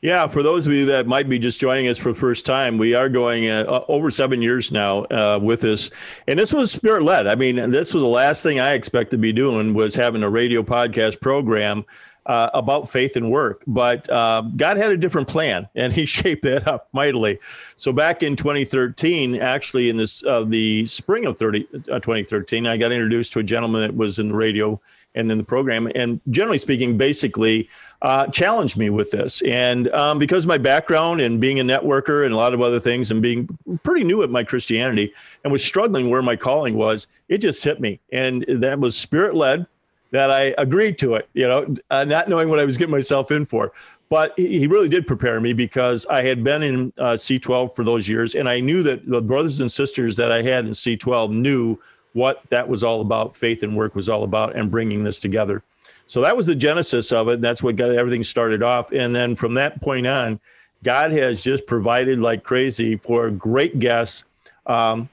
[0.02, 2.76] Yeah, for those of you that might be just joining us for the first time,
[2.76, 5.92] we are going uh, over seven years now uh, with this,
[6.26, 7.28] and this was spirit led.
[7.28, 10.28] I mean, this was the last thing I expected to be doing was having a
[10.28, 11.84] radio podcast program
[12.26, 13.62] uh, about faith and work.
[13.68, 17.38] But uh, God had a different plan, and He shaped that up mightily.
[17.76, 22.76] So back in 2013, actually in this uh, the spring of 30, uh, 2013, I
[22.76, 24.80] got introduced to a gentleman that was in the radio
[25.14, 27.68] and in the program, and generally speaking, basically
[28.02, 29.42] uh, challenged me with this.
[29.42, 33.10] And um, because my background and being a networker and a lot of other things,
[33.10, 33.48] and being
[33.84, 37.80] pretty new at my Christianity, and was struggling where my calling was, it just hit
[37.80, 39.66] me, and that was spirit led
[40.10, 43.30] that I agreed to it, you know, uh, not knowing what I was getting myself
[43.30, 43.72] in for.
[44.10, 48.06] But he really did prepare me because I had been in uh, C12 for those
[48.06, 51.78] years, and I knew that the brothers and sisters that I had in C12 knew
[52.12, 55.62] what that was all about, faith and work was all about, and bringing this together.
[56.06, 57.40] So that was the genesis of it.
[57.40, 58.92] That's what got everything started off.
[58.92, 60.40] And then from that point on,
[60.84, 64.24] God has just provided like crazy for great guests.
[64.66, 65.08] Um,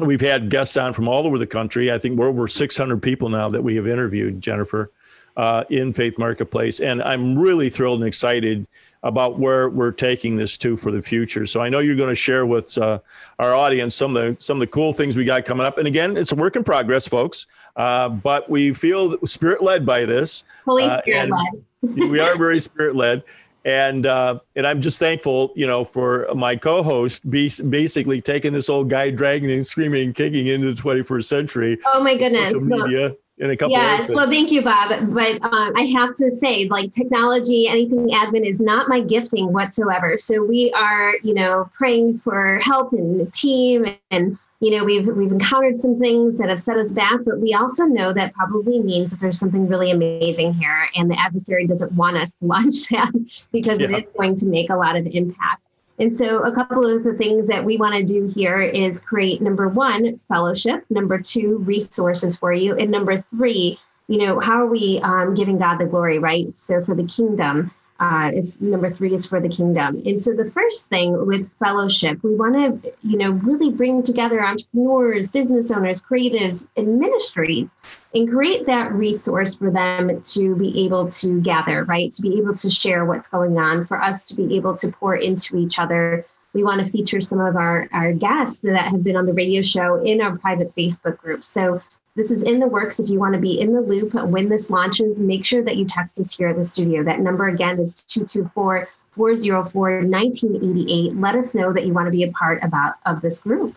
[0.00, 1.92] We've had guests on from all over the country.
[1.92, 4.90] I think we're over 600 people now that we have interviewed, Jennifer,
[5.36, 6.80] uh, in Faith Marketplace.
[6.80, 8.66] And I'm really thrilled and excited
[9.02, 11.46] about where we're taking this to for the future.
[11.46, 13.00] So I know you're going to share with uh,
[13.38, 15.78] our audience some of the some of the cool things we got coming up.
[15.78, 17.46] And again, it's a work in progress, folks.
[17.76, 20.44] Uh, but we feel spirit led by this.
[20.64, 21.98] Holy uh, Spirit led.
[22.10, 23.22] we are very spirit led
[23.64, 28.68] and uh, and I'm just thankful, you know, for my co-host be, basically taking this
[28.70, 31.78] old guy dragging and screaming and kicking into the 21st century.
[31.86, 32.54] Oh my goodness!
[32.54, 33.72] media and a couple.
[33.72, 34.90] Yeah, well, thank you, Bob.
[35.10, 40.18] But um, I have to say, like technology, anything admin is not my gifting whatsoever.
[40.18, 45.08] So we are, you know, praying for help and the team and you know we've
[45.08, 48.78] we've encountered some things that have set us back but we also know that probably
[48.80, 52.86] means that there's something really amazing here and the adversary doesn't want us to launch
[52.88, 53.10] that
[53.52, 53.88] because yeah.
[53.88, 55.64] it is going to make a lot of impact
[56.00, 59.40] and so a couple of the things that we want to do here is create
[59.40, 64.66] number one fellowship number two resources for you and number three you know how are
[64.66, 66.56] we um, giving god the glory right?
[66.56, 70.02] So for the kingdom uh, it's number three is for the kingdom.
[70.06, 74.42] And so the first thing with fellowship, we want to, you know, really bring together
[74.42, 77.68] entrepreneurs, business owners, creatives, and ministries
[78.14, 82.10] and create that resource for them to be able to gather, right?
[82.12, 85.14] To be able to share what's going on, for us to be able to pour
[85.14, 86.24] into each other.
[86.54, 89.62] We want to feature some of our, our guests that have been on the radio
[89.62, 91.44] show in our private Facebook group.
[91.44, 91.80] So
[92.16, 92.98] this is in the works.
[92.98, 95.84] If you want to be in the loop when this launches, make sure that you
[95.84, 97.02] text us here at the studio.
[97.04, 101.16] That number again is 224 404 1988.
[101.16, 103.76] Let us know that you want to be a part about of this group.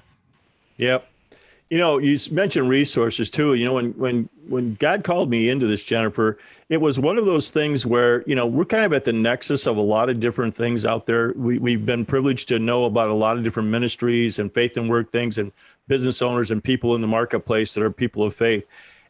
[0.77, 1.07] Yep.
[1.73, 3.55] You know, you mentioned resources too.
[3.55, 6.37] You know, when when when God called me into this, Jennifer,
[6.69, 9.65] it was one of those things where you know we're kind of at the nexus
[9.65, 11.33] of a lot of different things out there.
[11.35, 14.87] We we've been privileged to know about a lot of different ministries and faith and
[14.87, 15.51] work things, and
[15.87, 18.67] business owners and people in the marketplace that are people of faith.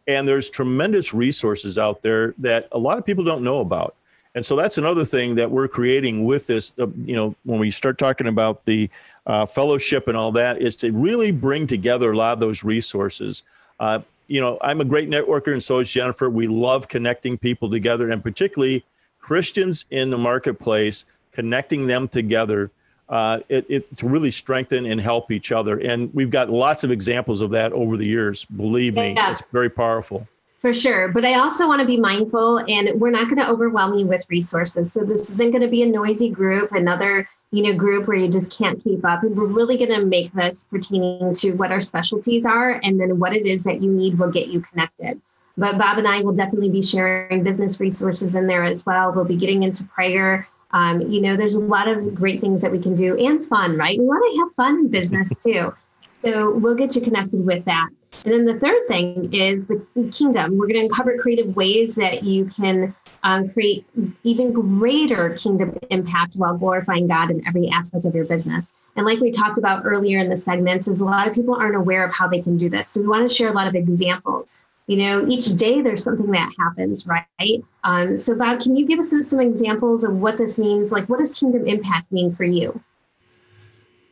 [0.07, 3.93] And there's tremendous resources out there that a lot of people don't know about.
[4.35, 6.73] And so that's another thing that we're creating with this.
[6.77, 8.89] you know, when we start talking about the
[9.25, 13.43] uh, fellowship and all that, is to really bring together a lot of those resources.
[13.79, 16.29] Uh, you know, I'm a great networker, and so is Jennifer.
[16.29, 18.83] We love connecting people together, and particularly
[19.19, 22.71] Christians in the marketplace, connecting them together
[23.09, 25.79] uh, it, it, to really strengthen and help each other.
[25.79, 28.45] And we've got lots of examples of that over the years.
[28.45, 29.31] Believe me, yeah.
[29.31, 30.27] it's very powerful.
[30.61, 31.09] For sure.
[31.09, 34.25] But I also want to be mindful, and we're not going to overwhelm you with
[34.29, 34.93] resources.
[34.93, 38.29] So this isn't going to be a noisy group, another you know group where you
[38.29, 39.23] just can't keep up.
[39.23, 43.19] And we're really going to make this pertaining to what our specialties are, and then
[43.19, 45.21] what it is that you need will get you connected.
[45.55, 49.13] But Bob and I will definitely be sharing business resources in there as well.
[49.13, 52.71] We'll be getting into prayer um, you know, there's a lot of great things that
[52.71, 53.97] we can do and fun, right?
[53.97, 55.73] We want to have fun in business too.
[56.23, 57.89] So we'll get you connected with that.
[58.23, 60.57] And then the third thing is the kingdom.
[60.57, 63.85] We're going to uncover creative ways that you can um, create
[64.23, 68.73] even greater kingdom impact while glorifying God in every aspect of your business.
[68.95, 71.75] And like we talked about earlier in the segments, is a lot of people aren't
[71.75, 72.87] aware of how they can do this.
[72.87, 76.29] So we want to share a lot of examples you know each day there's something
[76.31, 80.59] that happens right um, so bob can you give us some examples of what this
[80.59, 82.83] means like what does kingdom impact mean for you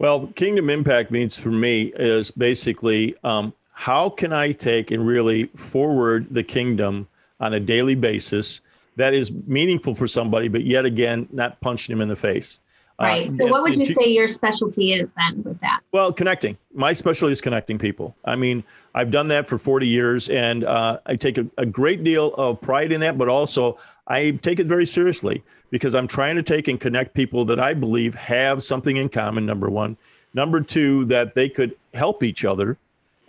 [0.02, 5.46] well kingdom impact means for me is basically um, how can i take and really
[5.56, 7.08] forward the kingdom
[7.40, 8.62] on a daily basis
[8.96, 12.60] that is meaningful for somebody but yet again not punching them in the face
[13.00, 13.32] Right.
[13.32, 15.80] Uh, so, what would you say your specialty is then with that?
[15.92, 16.58] Well, connecting.
[16.74, 18.16] My specialty is connecting people.
[18.26, 22.04] I mean, I've done that for 40 years, and uh, I take a, a, great
[22.04, 26.36] deal of pride in that, but also I take it very seriously because I'm trying
[26.36, 29.98] to take and connect people that I believe have something in common, number one.
[30.34, 32.78] Number two, that they could help each other.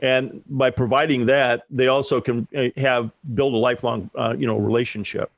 [0.00, 4.56] And by providing that, they also can uh, have build a lifelong, uh, you know,
[4.56, 5.30] relationship.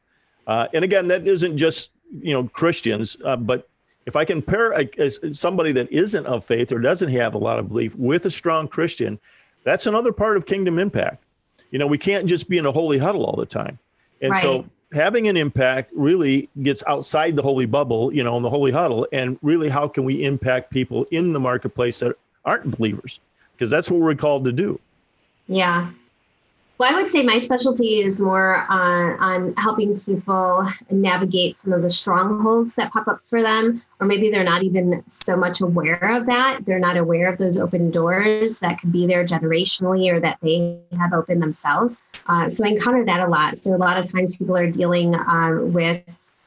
[0.47, 1.91] Uh, and again, that isn't just
[2.23, 3.69] you know Christians, uh, but
[4.07, 7.39] if I can pair a, a, somebody that isn't of faith or doesn't have a
[7.39, 9.19] lot of belief with a strong Christian,
[9.65, 11.25] that's another part of kingdom impact.
[11.71, 13.79] You know, we can't just be in a holy huddle all the time.
[14.21, 14.43] And right.
[14.43, 18.71] so having an impact really gets outside the holy bubble, you know, in the holy
[18.71, 23.19] huddle, and really how can we impact people in the marketplace that aren't believers?
[23.53, 24.79] Because that's what we're called to do.
[25.49, 25.91] Yeah,
[26.79, 31.83] well, I would say my specialty is more on, on helping people navigate some of
[31.83, 36.17] the strongholds that pop up for them, or maybe they're not even so much aware
[36.17, 36.65] of that.
[36.65, 40.81] They're not aware of those open doors that could be there generationally or that they
[40.99, 42.03] have opened themselves.
[42.27, 43.57] Uh, so I encounter that a lot.
[43.57, 46.03] So a lot of times people are dealing uh, with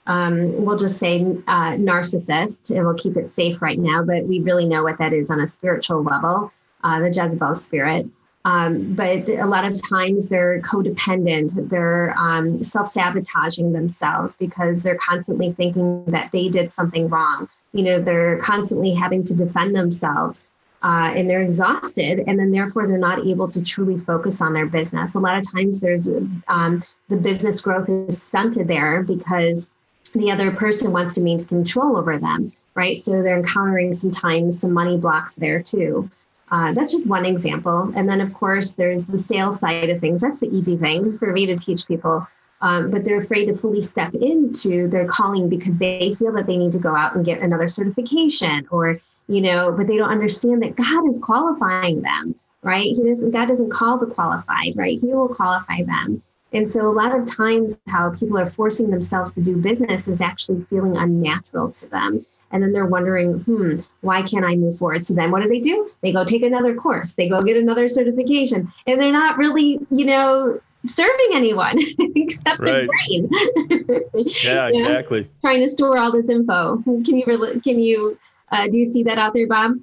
[0.08, 4.40] um, we'll just say uh, narcissist, and we'll keep it safe right now, but we
[4.40, 6.52] really know what that is on a spiritual level,
[6.84, 8.08] uh, the Jezebel spirit.
[8.48, 14.98] Um, but a lot of times they're codependent, they're um, self sabotaging themselves because they're
[15.00, 17.50] constantly thinking that they did something wrong.
[17.74, 20.46] You know, they're constantly having to defend themselves.
[20.82, 24.68] Uh, and they're exhausted, and then therefore they're not able to truly focus on their
[24.68, 25.16] business.
[25.16, 26.08] A lot of times, there's
[26.48, 29.72] um, the business growth is stunted there because
[30.14, 32.96] the other person wants to maintain control over them, right?
[32.96, 36.10] So they're encountering sometimes some money blocks there too.
[36.50, 37.92] Uh, that's just one example.
[37.96, 40.22] And then, of course, there's the sales side of things.
[40.22, 42.26] That's the easy thing for me to teach people.
[42.62, 46.58] Um, but they're afraid to fully step into their calling because they feel that they
[46.58, 50.64] need to go out and get another certification or, you know, but they don't understand
[50.64, 52.34] that God is qualifying them,
[52.64, 52.96] right?
[52.96, 55.00] He doesn't, God doesn't call the qualified, right?
[55.00, 56.24] He will qualify them.
[56.54, 60.22] And so a lot of times how people are forcing themselves to do business is
[60.22, 65.06] actually feeling unnatural to them and then they're wondering, hmm, why can't I move forward?
[65.06, 65.92] So then what do they do?
[66.02, 70.06] They go take another course, they go get another certification, and they're not really, you
[70.06, 71.78] know, serving anyone
[72.16, 72.88] except right.
[72.88, 73.30] brain.
[74.44, 75.30] yeah, exactly.
[75.42, 76.82] Trying to store all this info.
[76.84, 78.18] Can you really, can you
[78.52, 79.74] uh, do you see that out there, Bob?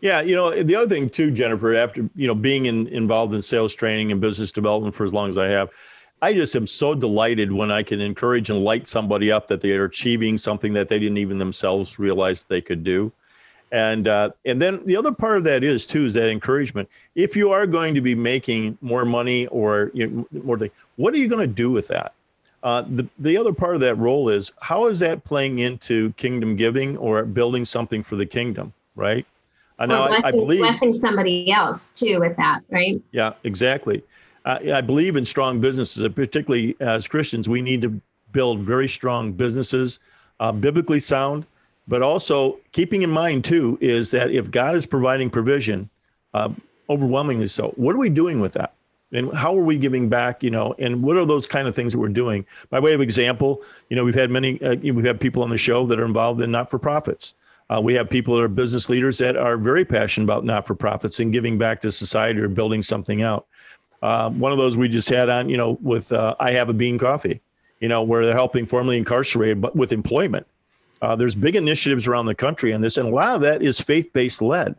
[0.00, 3.40] Yeah, you know, the other thing too, Jennifer, after you know being in, involved in
[3.40, 5.70] sales training and business development for as long as I have,
[6.24, 9.72] I just am so delighted when I can encourage and light somebody up that they
[9.72, 13.12] are achieving something that they didn't even themselves realize they could do.
[13.72, 16.88] And uh, and then the other part of that is too is that encouragement.
[17.14, 21.12] If you are going to be making more money or you know, more thing, what
[21.12, 22.14] are you going to do with that?
[22.62, 26.56] Uh, the the other part of that role is how is that playing into kingdom
[26.56, 29.26] giving or building something for the kingdom, right?
[29.78, 33.02] Uh, now, blessing, I, I believe blessing somebody else too with that, right?
[33.10, 34.02] Yeah, exactly.
[34.44, 38.00] I, I believe in strong businesses, particularly as Christians, we need to
[38.32, 40.00] build very strong businesses,
[40.40, 41.46] uh, biblically sound,
[41.86, 45.88] but also keeping in mind too is that if God is providing provision,
[46.34, 46.50] uh,
[46.88, 48.74] overwhelmingly so, what are we doing with that?
[49.12, 50.42] And how are we giving back?
[50.42, 52.44] You know, and what are those kind of things that we're doing?
[52.70, 55.56] By way of example, you know, we've had many, uh, we've had people on the
[55.56, 57.34] show that are involved in not-for-profits.
[57.70, 61.32] Uh, we have people that are business leaders that are very passionate about not-for-profits and
[61.32, 63.46] giving back to society or building something out.
[64.04, 66.74] Uh, one of those we just had on, you know, with uh, I Have a
[66.74, 67.40] Bean Coffee,
[67.80, 70.46] you know, where they're helping formerly incarcerated, but with employment.
[71.00, 73.80] Uh, there's big initiatives around the country on this, and a lot of that is
[73.80, 74.74] faith based led.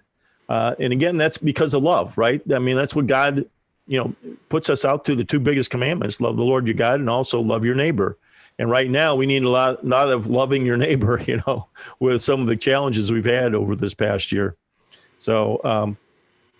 [0.48, 2.40] Uh, and again, that's because of love, right?
[2.54, 3.44] I mean, that's what God,
[3.88, 4.14] you know,
[4.50, 7.42] puts us out to the two biggest commandments love the Lord your God and also
[7.42, 8.20] love your neighbor.
[8.60, 11.68] And right now, we need a lot, lot of loving your neighbor, you know,
[12.00, 14.56] with some of the challenges we've had over this past year.
[15.18, 15.98] So, um,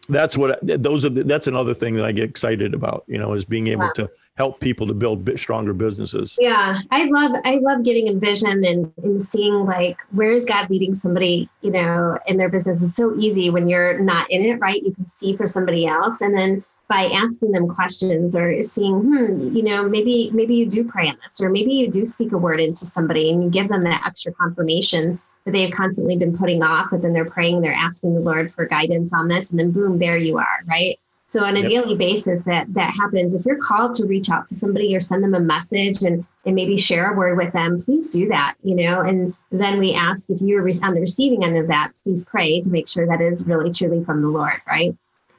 [0.10, 3.34] that's what those are the, that's another thing that i get excited about you know
[3.34, 3.92] is being able wow.
[3.94, 6.38] to help people to build stronger businesses.
[6.40, 10.70] Yeah i love i love getting a vision and, and seeing like where is god
[10.70, 12.82] leading somebody you know in their business?
[12.82, 14.84] It's so easy when you're not in it right?
[14.84, 19.56] You can see for somebody else and then by asking them questions or seeing hmm
[19.56, 22.38] you know maybe maybe you do pray on this or maybe you do speak a
[22.38, 26.64] word into somebody and you give them that extra confirmation that they've constantly been putting
[26.64, 29.72] off, but then they're praying, they're asking the Lord for guidance on this, and then
[29.72, 31.00] boom, there you are, right?
[31.28, 31.70] So on a yep.
[31.70, 33.34] daily basis, that that happens.
[33.34, 36.54] If you're called to reach out to somebody or send them a message and and
[36.54, 38.56] maybe share a word with them, please do that.
[38.62, 42.26] You know, and then we ask if you're on the receiving end of that, please
[42.26, 44.96] pray to make sure that is really truly from the Lord, right?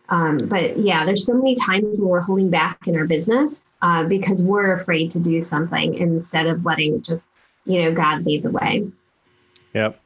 [0.09, 4.05] Um, but yeah, there's so many times when we're holding back in our business uh,
[4.05, 7.29] because we're afraid to do something instead of letting just
[7.65, 8.91] you know God lead the way.
[9.77, 10.01] Yep.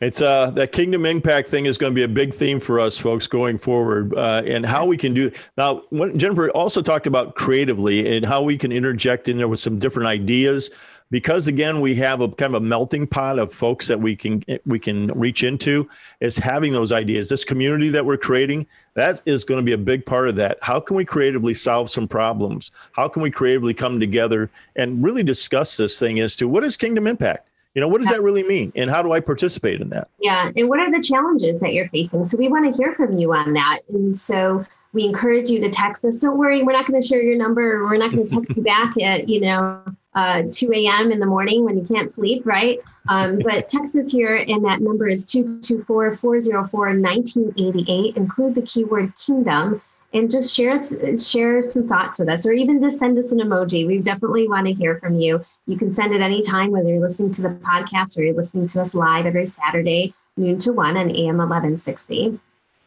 [0.00, 2.98] It's uh that kingdom impact thing is going to be a big theme for us
[2.98, 5.82] folks going forward, uh, and how we can do now.
[5.90, 9.78] When Jennifer also talked about creatively and how we can interject in there with some
[9.78, 10.70] different ideas
[11.12, 14.42] because again we have a kind of a melting pot of folks that we can
[14.66, 19.44] we can reach into is having those ideas this community that we're creating that is
[19.44, 22.72] going to be a big part of that how can we creatively solve some problems
[22.92, 26.76] how can we creatively come together and really discuss this thing as to what is
[26.76, 29.88] kingdom impact you know what does that really mean and how do i participate in
[29.88, 32.94] that yeah and what are the challenges that you're facing so we want to hear
[32.94, 36.72] from you on that and so we encourage you to text us don't worry we're
[36.72, 39.40] not going to share your number we're not going to text you back at you
[39.40, 39.82] know
[40.14, 41.10] uh, 2 a.m.
[41.10, 42.80] in the morning when you can't sleep, right?
[43.08, 48.16] Um, but text us here, and that number is 224 404 1988.
[48.16, 49.82] Include the keyword kingdom
[50.14, 50.78] and just share
[51.18, 53.86] share some thoughts with us, or even just send us an emoji.
[53.86, 55.44] We definitely want to hear from you.
[55.66, 58.80] You can send it anytime, whether you're listening to the podcast or you're listening to
[58.80, 62.38] us live every Saturday, noon to 1 on AM 1160.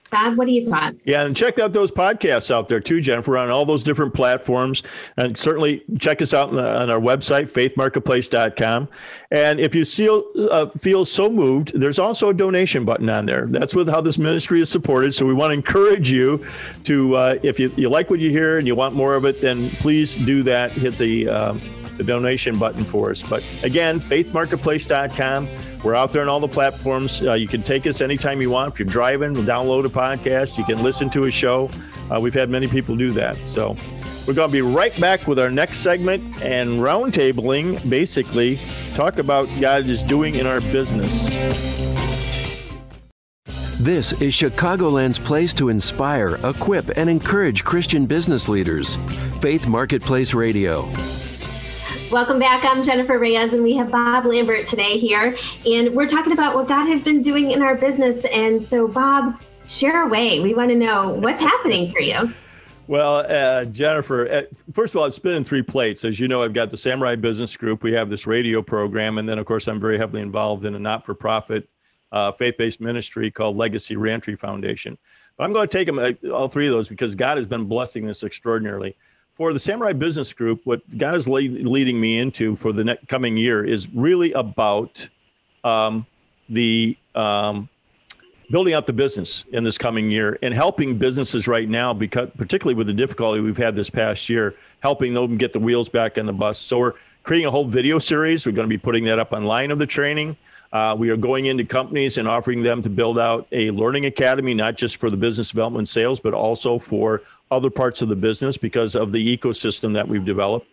[0.07, 1.05] Bob, what are your thoughts?
[1.05, 4.83] Yeah, and check out those podcasts out there too, Jennifer, on all those different platforms.
[5.17, 8.87] And certainly check us out on, our website, faithmarketplace.com.
[9.31, 13.47] And if you feel, uh, feel so moved, there's also a donation button on there.
[13.49, 15.13] That's with how this ministry is supported.
[15.13, 16.45] So we want to encourage you
[16.85, 19.41] to, uh, if you, you like what you hear and you want more of it,
[19.41, 20.71] then please do that.
[20.71, 21.57] Hit the, uh,
[21.97, 23.23] the donation button for us.
[23.23, 25.49] But again, faithmarketplace.com.
[25.83, 27.21] We're out there on all the platforms.
[27.21, 28.73] Uh, you can take us anytime you want.
[28.73, 30.57] If you're driving, download a podcast.
[30.57, 31.69] You can listen to a show.
[32.11, 33.37] Uh, we've had many people do that.
[33.45, 33.77] So
[34.25, 38.59] we're going to be right back with our next segment and roundtabling, basically,
[38.93, 41.29] talk about God is doing in our business.
[43.79, 48.97] This is Chicagoland's place to inspire, equip, and encourage Christian business leaders.
[49.39, 50.91] Faith Marketplace Radio.
[52.09, 52.63] Welcome back.
[52.63, 55.35] I'm Jennifer Reyes, and we have Bob Lambert today here.
[55.65, 58.23] And we're talking about what God has been doing in our business.
[58.25, 60.39] And so, Bob, share away.
[60.39, 62.33] We want to know what's happening for you.
[62.87, 66.05] Well, uh, Jennifer, uh, first of all, it's been in three plates.
[66.05, 67.83] As you know, I've got the Samurai Business Group.
[67.83, 69.17] We have this radio program.
[69.17, 71.67] And then, of course, I'm very heavily involved in a not for profit
[72.13, 74.97] uh, faith based ministry called Legacy Reentry Foundation.
[75.35, 77.65] But I'm going to take them, uh, all three of those because God has been
[77.65, 78.95] blessing this extraordinarily
[79.37, 83.07] for the Samurai Business Group, what God is lead, leading me into for the next
[83.07, 85.07] coming year is really about
[85.63, 86.07] um,
[86.49, 87.69] the um,
[88.49, 92.73] building out the business in this coming year and helping businesses right now, because particularly
[92.73, 96.25] with the difficulty we've had this past year, helping them get the wheels back on
[96.25, 96.57] the bus.
[96.57, 98.45] So we're creating a whole video series.
[98.45, 100.35] We're going to be putting that up online of the training.
[100.73, 104.53] Uh, we are going into companies and offering them to build out a learning academy,
[104.53, 107.21] not just for the business development sales, but also for
[107.51, 110.67] other parts of the business because of the ecosystem that we've developed.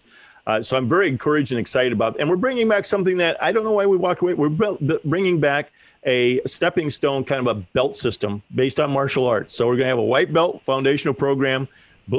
[0.47, 3.51] Uh, so I'm very encouraged and excited about, and we're bringing back something that I
[3.51, 4.35] don't know why we walked away.
[4.35, 5.73] We're bringing back
[6.05, 9.55] a stepping stone kind of a belt system based on martial arts.
[9.55, 11.67] So we're going to have a white belt foundational program.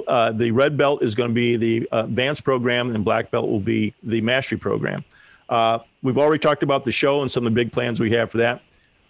[0.08, 3.60] Uh, the red belt is going to be the advanced program, and black belt will
[3.60, 5.04] be the mastery program.
[5.50, 8.32] Uh, we've already talked about the show and some of the big plans we have
[8.32, 8.62] for that.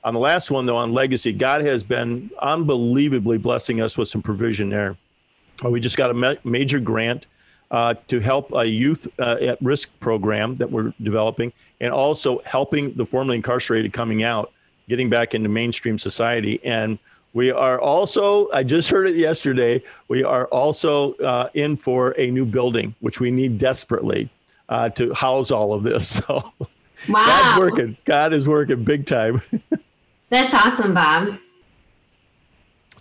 [0.04, 4.22] On the last one, though, on legacy, God has been unbelievably blessing us with some
[4.22, 4.98] provision there.
[5.64, 7.28] Uh, we just got a ma- major grant
[7.72, 11.52] uh, to help a youth uh, at risk program that we're developing,
[11.82, 14.52] and also helping the formerly incarcerated coming out,
[14.88, 16.60] getting back into mainstream society.
[16.64, 17.00] And
[17.34, 22.32] we are also, I just heard it yesterday, we are also uh, in for a
[22.32, 24.30] new building, which we need desperately
[24.70, 26.22] uh, to house all of this.
[27.06, 27.26] So wow.
[27.26, 27.98] God's working.
[28.06, 29.42] God is working big time.
[30.30, 31.38] That's awesome, Bob.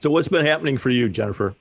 [0.02, 1.54] So, what's been happening for you, Jennifer?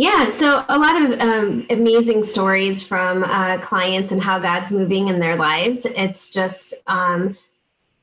[0.00, 5.08] Yeah, so a lot of um, amazing stories from uh, clients and how God's moving
[5.08, 5.84] in their lives.
[5.84, 7.36] It's just um,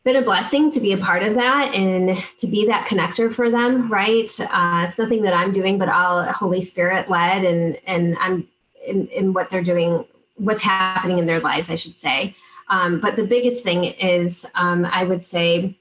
[0.04, 3.50] been a blessing to be a part of that and to be that connector for
[3.50, 3.92] them.
[3.92, 4.30] Right?
[4.40, 8.48] Uh, it's nothing that I'm doing, but all Holy Spirit led, and and I'm
[8.86, 12.36] in, in what they're doing what's happening in their lives, I should say.
[12.70, 15.76] Um, but the biggest thing is, um, I would say,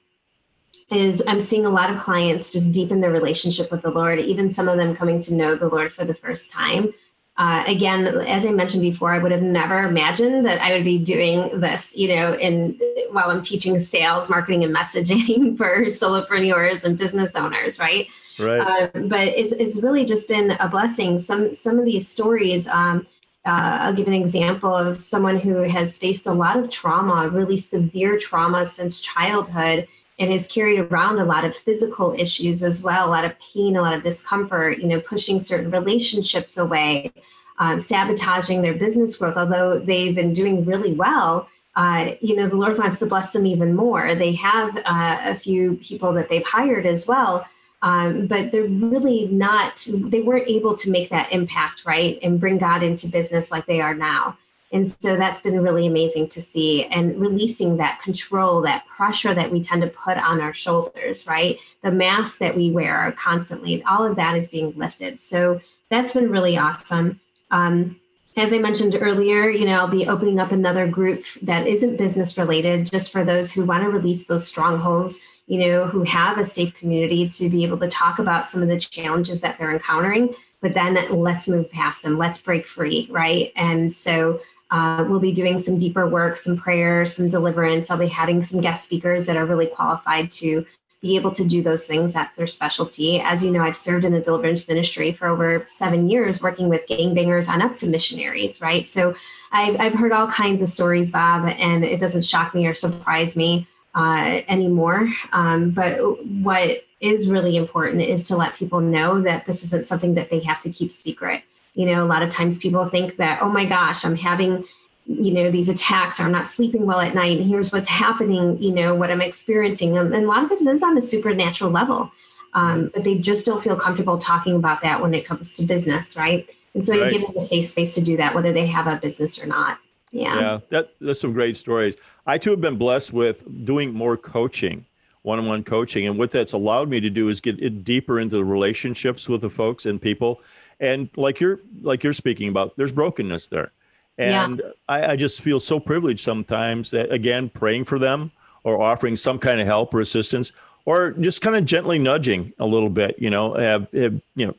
[0.89, 4.49] is I'm seeing a lot of clients just deepen their relationship with the Lord, even
[4.49, 6.93] some of them coming to know the Lord for the first time.
[7.37, 10.97] Uh, again, as I mentioned before, I would have never imagined that I would be
[10.97, 12.79] doing this, you know, in
[13.11, 18.07] while I'm teaching sales, marketing, and messaging for solopreneurs and business owners, right?
[18.39, 18.59] Right.
[18.59, 21.19] Uh, but it's, it's really just been a blessing.
[21.19, 22.67] Some some of these stories.
[22.67, 23.05] Um,
[23.45, 27.55] uh, I'll give an example of someone who has faced a lot of trauma, really
[27.57, 29.87] severe trauma since childhood,
[30.19, 33.75] and has carried around a lot of physical issues as well, a lot of pain,
[33.75, 37.11] a lot of discomfort, you know, pushing certain relationships away,
[37.59, 41.47] um, sabotaging their business growth, although they've been doing really well.
[41.75, 44.15] Uh, you know, the Lord wants to bless them even more.
[44.15, 47.45] They have uh, a few people that they've hired as well
[47.81, 52.57] um, but they're really not they weren't able to make that impact right and bring
[52.57, 54.37] god into business like they are now
[54.71, 59.51] And so that's been really amazing to see and releasing that control, that pressure that
[59.51, 61.57] we tend to put on our shoulders, right?
[61.83, 65.19] The masks that we wear constantly, all of that is being lifted.
[65.21, 67.21] So that's been really awesome.
[67.49, 67.99] Um,
[68.35, 72.37] as I mentioned earlier, you know, I'll be opening up another group that isn't business
[72.37, 76.45] related, just for those who want to release those strongholds, you know, who have a
[76.45, 80.35] safe community to be able to talk about some of the challenges that they're encountering.
[80.61, 83.51] But then let's move past them, let's break free, right?
[83.55, 84.39] And so
[84.71, 87.89] uh, we'll be doing some deeper work, some prayers, some deliverance.
[87.89, 90.65] I'll be having some guest speakers that are really qualified to
[91.01, 92.11] be able to do those things.
[92.11, 93.21] That's their specialty.
[93.21, 96.87] As you know, I've served in the deliverance ministry for over seven years, working with
[96.87, 98.85] gangbangers on up to missionaries, right?
[98.85, 99.15] So
[99.51, 103.37] I've, I've heard all kinds of stories, Bob, and it doesn't shock me or surprise
[103.37, 105.07] me uh, anymore.
[105.31, 110.15] Um, but what is really important is to let people know that this isn't something
[110.15, 111.43] that they have to keep secret.
[111.77, 114.65] You know, a lot of times people think that, oh my gosh, I'm having
[115.07, 118.61] you know these attacks or i'm not sleeping well at night and here's what's happening
[118.61, 119.97] you know what i'm experiencing.
[119.97, 122.11] And, and a lot of it is on a supernatural level.
[122.53, 126.17] Um, but they just don't feel comfortable talking about that when it comes to business
[126.17, 126.49] right?
[126.73, 127.11] And so right.
[127.11, 129.47] you give them a safe space to do that whether they have a business or
[129.47, 129.79] not.
[130.11, 130.39] Yeah.
[130.39, 131.95] Yeah that, that's some great stories.
[132.25, 134.85] I too have been blessed with doing more coaching
[135.27, 136.07] one-on-one coaching.
[136.07, 139.49] And what that's allowed me to do is get deeper into the relationships with the
[139.49, 140.41] folks and people
[140.79, 143.71] and like you're like you're speaking about there's brokenness there
[144.17, 144.71] and yeah.
[144.89, 148.31] I, I, just feel so privileged sometimes that, again, praying for them
[148.63, 150.53] or offering some kind of help or assistance
[150.85, 154.55] or just kind of gently nudging a little bit, you know, have, have, you know,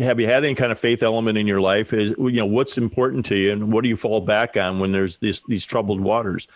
[0.00, 1.92] have you had any kind of faith element in your life?
[1.92, 4.92] Is, you know, what's important to you and what do you fall back on when
[4.92, 6.48] there's this, these troubled waters?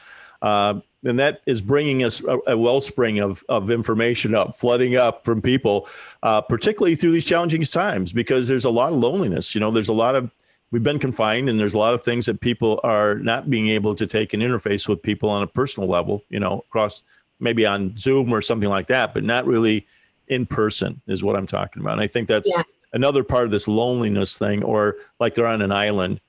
[0.42, 5.24] Uh, and that is bringing us a, a, wellspring of, of information up, flooding up
[5.24, 5.88] from people,
[6.22, 9.54] uh, particularly through these challenging times, because there's a lot of loneliness.
[9.54, 10.30] You know, there's a lot of
[10.70, 13.94] we've been confined and there's a lot of things that people are not being able
[13.94, 17.04] to take an interface with people on a personal level you know across
[17.40, 19.86] maybe on zoom or something like that but not really
[20.28, 22.62] in person is what i'm talking about and i think that's yeah.
[22.92, 26.20] another part of this loneliness thing or like they're on an island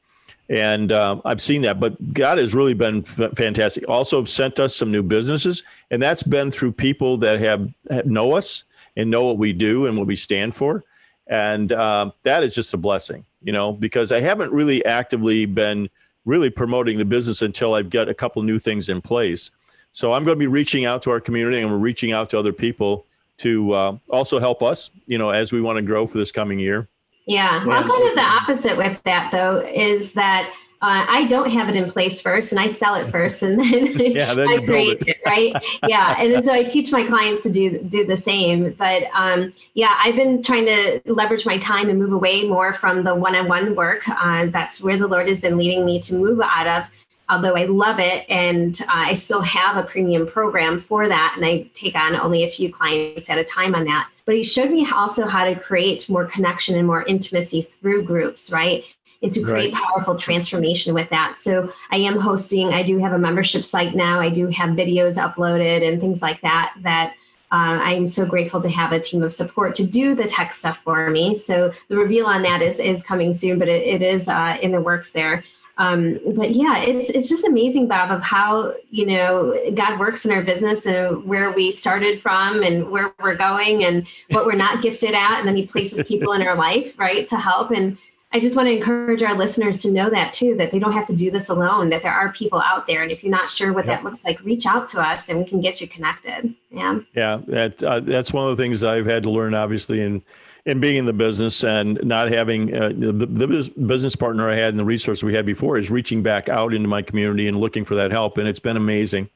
[0.50, 3.88] and um, i've seen that but god has really been f- fantastic.
[3.90, 8.34] Also sent us some new businesses and that's been through people that have, have know
[8.34, 8.64] us
[8.96, 10.84] and know what we do and what we stand for.
[11.28, 15.90] And uh, that is just a blessing you know because i haven't really actively been
[16.26, 19.52] really promoting the business until i've got a couple new things in place.
[19.92, 22.40] So i'm going to be reaching out to our community and we're reaching out to
[22.40, 23.06] other people
[23.38, 26.60] to uh, also help us you know as we want to grow for this coming
[26.60, 26.88] year
[27.28, 31.50] yeah well, i'm kind of the opposite with that though is that uh, I don't
[31.50, 34.64] have it in place first, and I sell it first, and then, yeah, then I
[34.64, 35.08] create it.
[35.08, 35.18] it.
[35.26, 35.80] right?
[35.88, 38.74] yeah, and so I teach my clients to do do the same.
[38.74, 43.04] But um, yeah, I've been trying to leverage my time and move away more from
[43.04, 44.08] the one-on-one work.
[44.08, 46.90] Uh, that's where the Lord has been leading me to move out of.
[47.28, 51.44] Although I love it, and uh, I still have a premium program for that, and
[51.44, 54.10] I take on only a few clients at a time on that.
[54.28, 58.52] But he showed me also how to create more connection and more intimacy through groups,
[58.52, 58.84] right?
[59.22, 59.84] and to create right.
[59.84, 61.36] powerful transformation with that.
[61.36, 64.20] So I am hosting, I do have a membership site now.
[64.20, 67.14] I do have videos uploaded and things like that that
[67.52, 70.80] uh, I'm so grateful to have a team of support to do the tech stuff
[70.80, 71.34] for me.
[71.34, 74.74] So the reveal on that is is coming soon, but it, it is uh, in
[74.74, 75.46] the works there.
[75.78, 80.32] Um, but yeah, it's it's just amazing, Bob, of how you know God works in
[80.32, 84.82] our business and where we started from and where we're going and what we're not
[84.82, 87.72] gifted at, and then He places people in our life, right, to help.
[87.72, 87.98] And
[88.34, 91.08] I just want to encourage our listeners to know that too, that they don't have
[91.08, 93.02] to do this alone, that there are people out there.
[93.02, 95.46] And if you're not sure what that looks like, reach out to us and we
[95.46, 96.54] can get you connected.
[96.70, 97.00] Yeah.
[97.16, 97.42] Yeah.
[97.48, 100.22] That, uh, that's one of the things I've had to learn, obviously, in,
[100.68, 104.70] in being in the business and not having uh, the, the business partner I had
[104.70, 107.84] and the resource we had before is reaching back out into my community and looking
[107.84, 108.38] for that help.
[108.38, 109.30] And it's been amazing.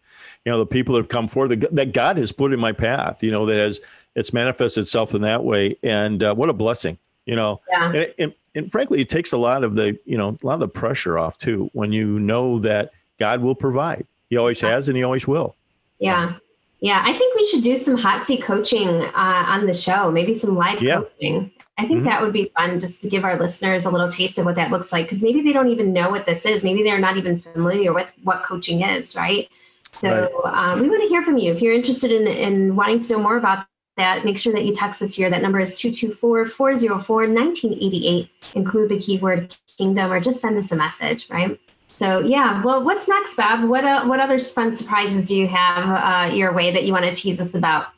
[0.46, 3.24] You know, the people that have come forward that God has put in my path,
[3.24, 3.80] you know, that has,
[4.16, 5.78] it's manifested itself in that way.
[5.84, 7.94] And uh, what a blessing you know yeah.
[7.94, 10.60] and, and, and frankly, it takes a lot of the, you know, a lot of
[10.60, 14.06] the pressure off too when you know that God will provide.
[14.30, 15.56] He always has and he always will.
[16.00, 16.36] Yeah.
[16.82, 17.02] Yeah.
[17.06, 20.56] I think we should do some hot seat coaching uh, on the show, maybe some
[20.56, 21.02] live yeah.
[21.02, 21.52] coaching.
[21.78, 22.10] I think mm-hmm.
[22.10, 24.70] that would be fun just to give our listeners a little taste of what that
[24.70, 26.64] looks like because maybe they don't even know what this is.
[26.64, 29.50] Maybe they're not even familiar with what coaching is, right?
[29.94, 30.54] So right.
[30.54, 31.52] Um, we want to hear from you.
[31.52, 33.66] If you're interested in, in wanting to know more about
[33.98, 35.30] that, make sure that you text us here.
[35.30, 38.30] That number is 224 404 1988.
[38.54, 41.60] Include the keyword kingdom or just send us a message, right?
[42.02, 42.64] So, yeah.
[42.64, 43.70] Well, what's next, Bob?
[43.70, 47.06] What, uh, what other fun surprises do you have uh, your way that you want
[47.06, 47.89] to tease us about?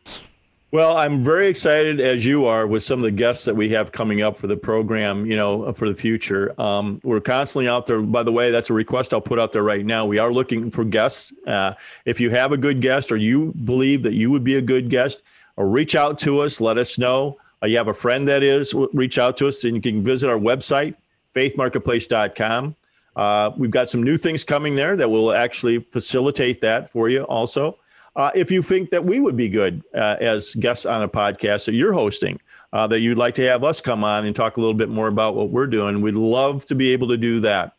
[0.71, 3.93] Well, I'm very excited as you are with some of the guests that we have
[3.93, 6.53] coming up for the program, you know, for the future.
[6.59, 8.01] Um, we're constantly out there.
[8.01, 10.05] By the way, that's a request I'll put out there right now.
[10.05, 11.31] We are looking for guests.
[11.47, 11.73] Uh,
[12.03, 14.89] if you have a good guest or you believe that you would be a good
[14.89, 15.21] guest,
[15.55, 17.37] or reach out to us, let us know.
[17.63, 20.29] Uh, you have a friend that is, reach out to us and you can visit
[20.29, 20.93] our website,
[21.33, 22.75] faithmarketplace.com.
[23.15, 27.23] Uh, we've got some new things coming there that will actually facilitate that for you
[27.23, 27.77] also.
[28.15, 31.65] Uh, if you think that we would be good uh, as guests on a podcast
[31.65, 32.39] that you're hosting,
[32.73, 35.07] uh, that you'd like to have us come on and talk a little bit more
[35.07, 37.75] about what we're doing, we'd love to be able to do that.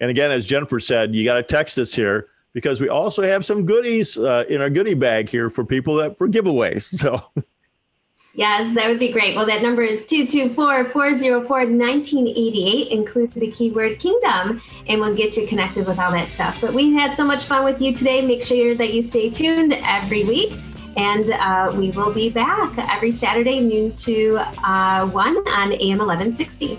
[0.00, 3.44] And again, as Jennifer said, you got to text us here because we also have
[3.44, 6.88] some goodies uh, in our goodie bag here for people that for giveaways.
[6.98, 7.22] So.
[8.38, 9.34] Yes, that would be great.
[9.34, 12.92] Well, that number is 224 404 1988.
[12.92, 16.60] Include the keyword kingdom, and we'll get you connected with all that stuff.
[16.60, 18.24] But we had so much fun with you today.
[18.24, 20.56] Make sure that you stay tuned every week.
[20.96, 26.78] And uh, we will be back every Saturday, noon to uh, 1 on AM 1160.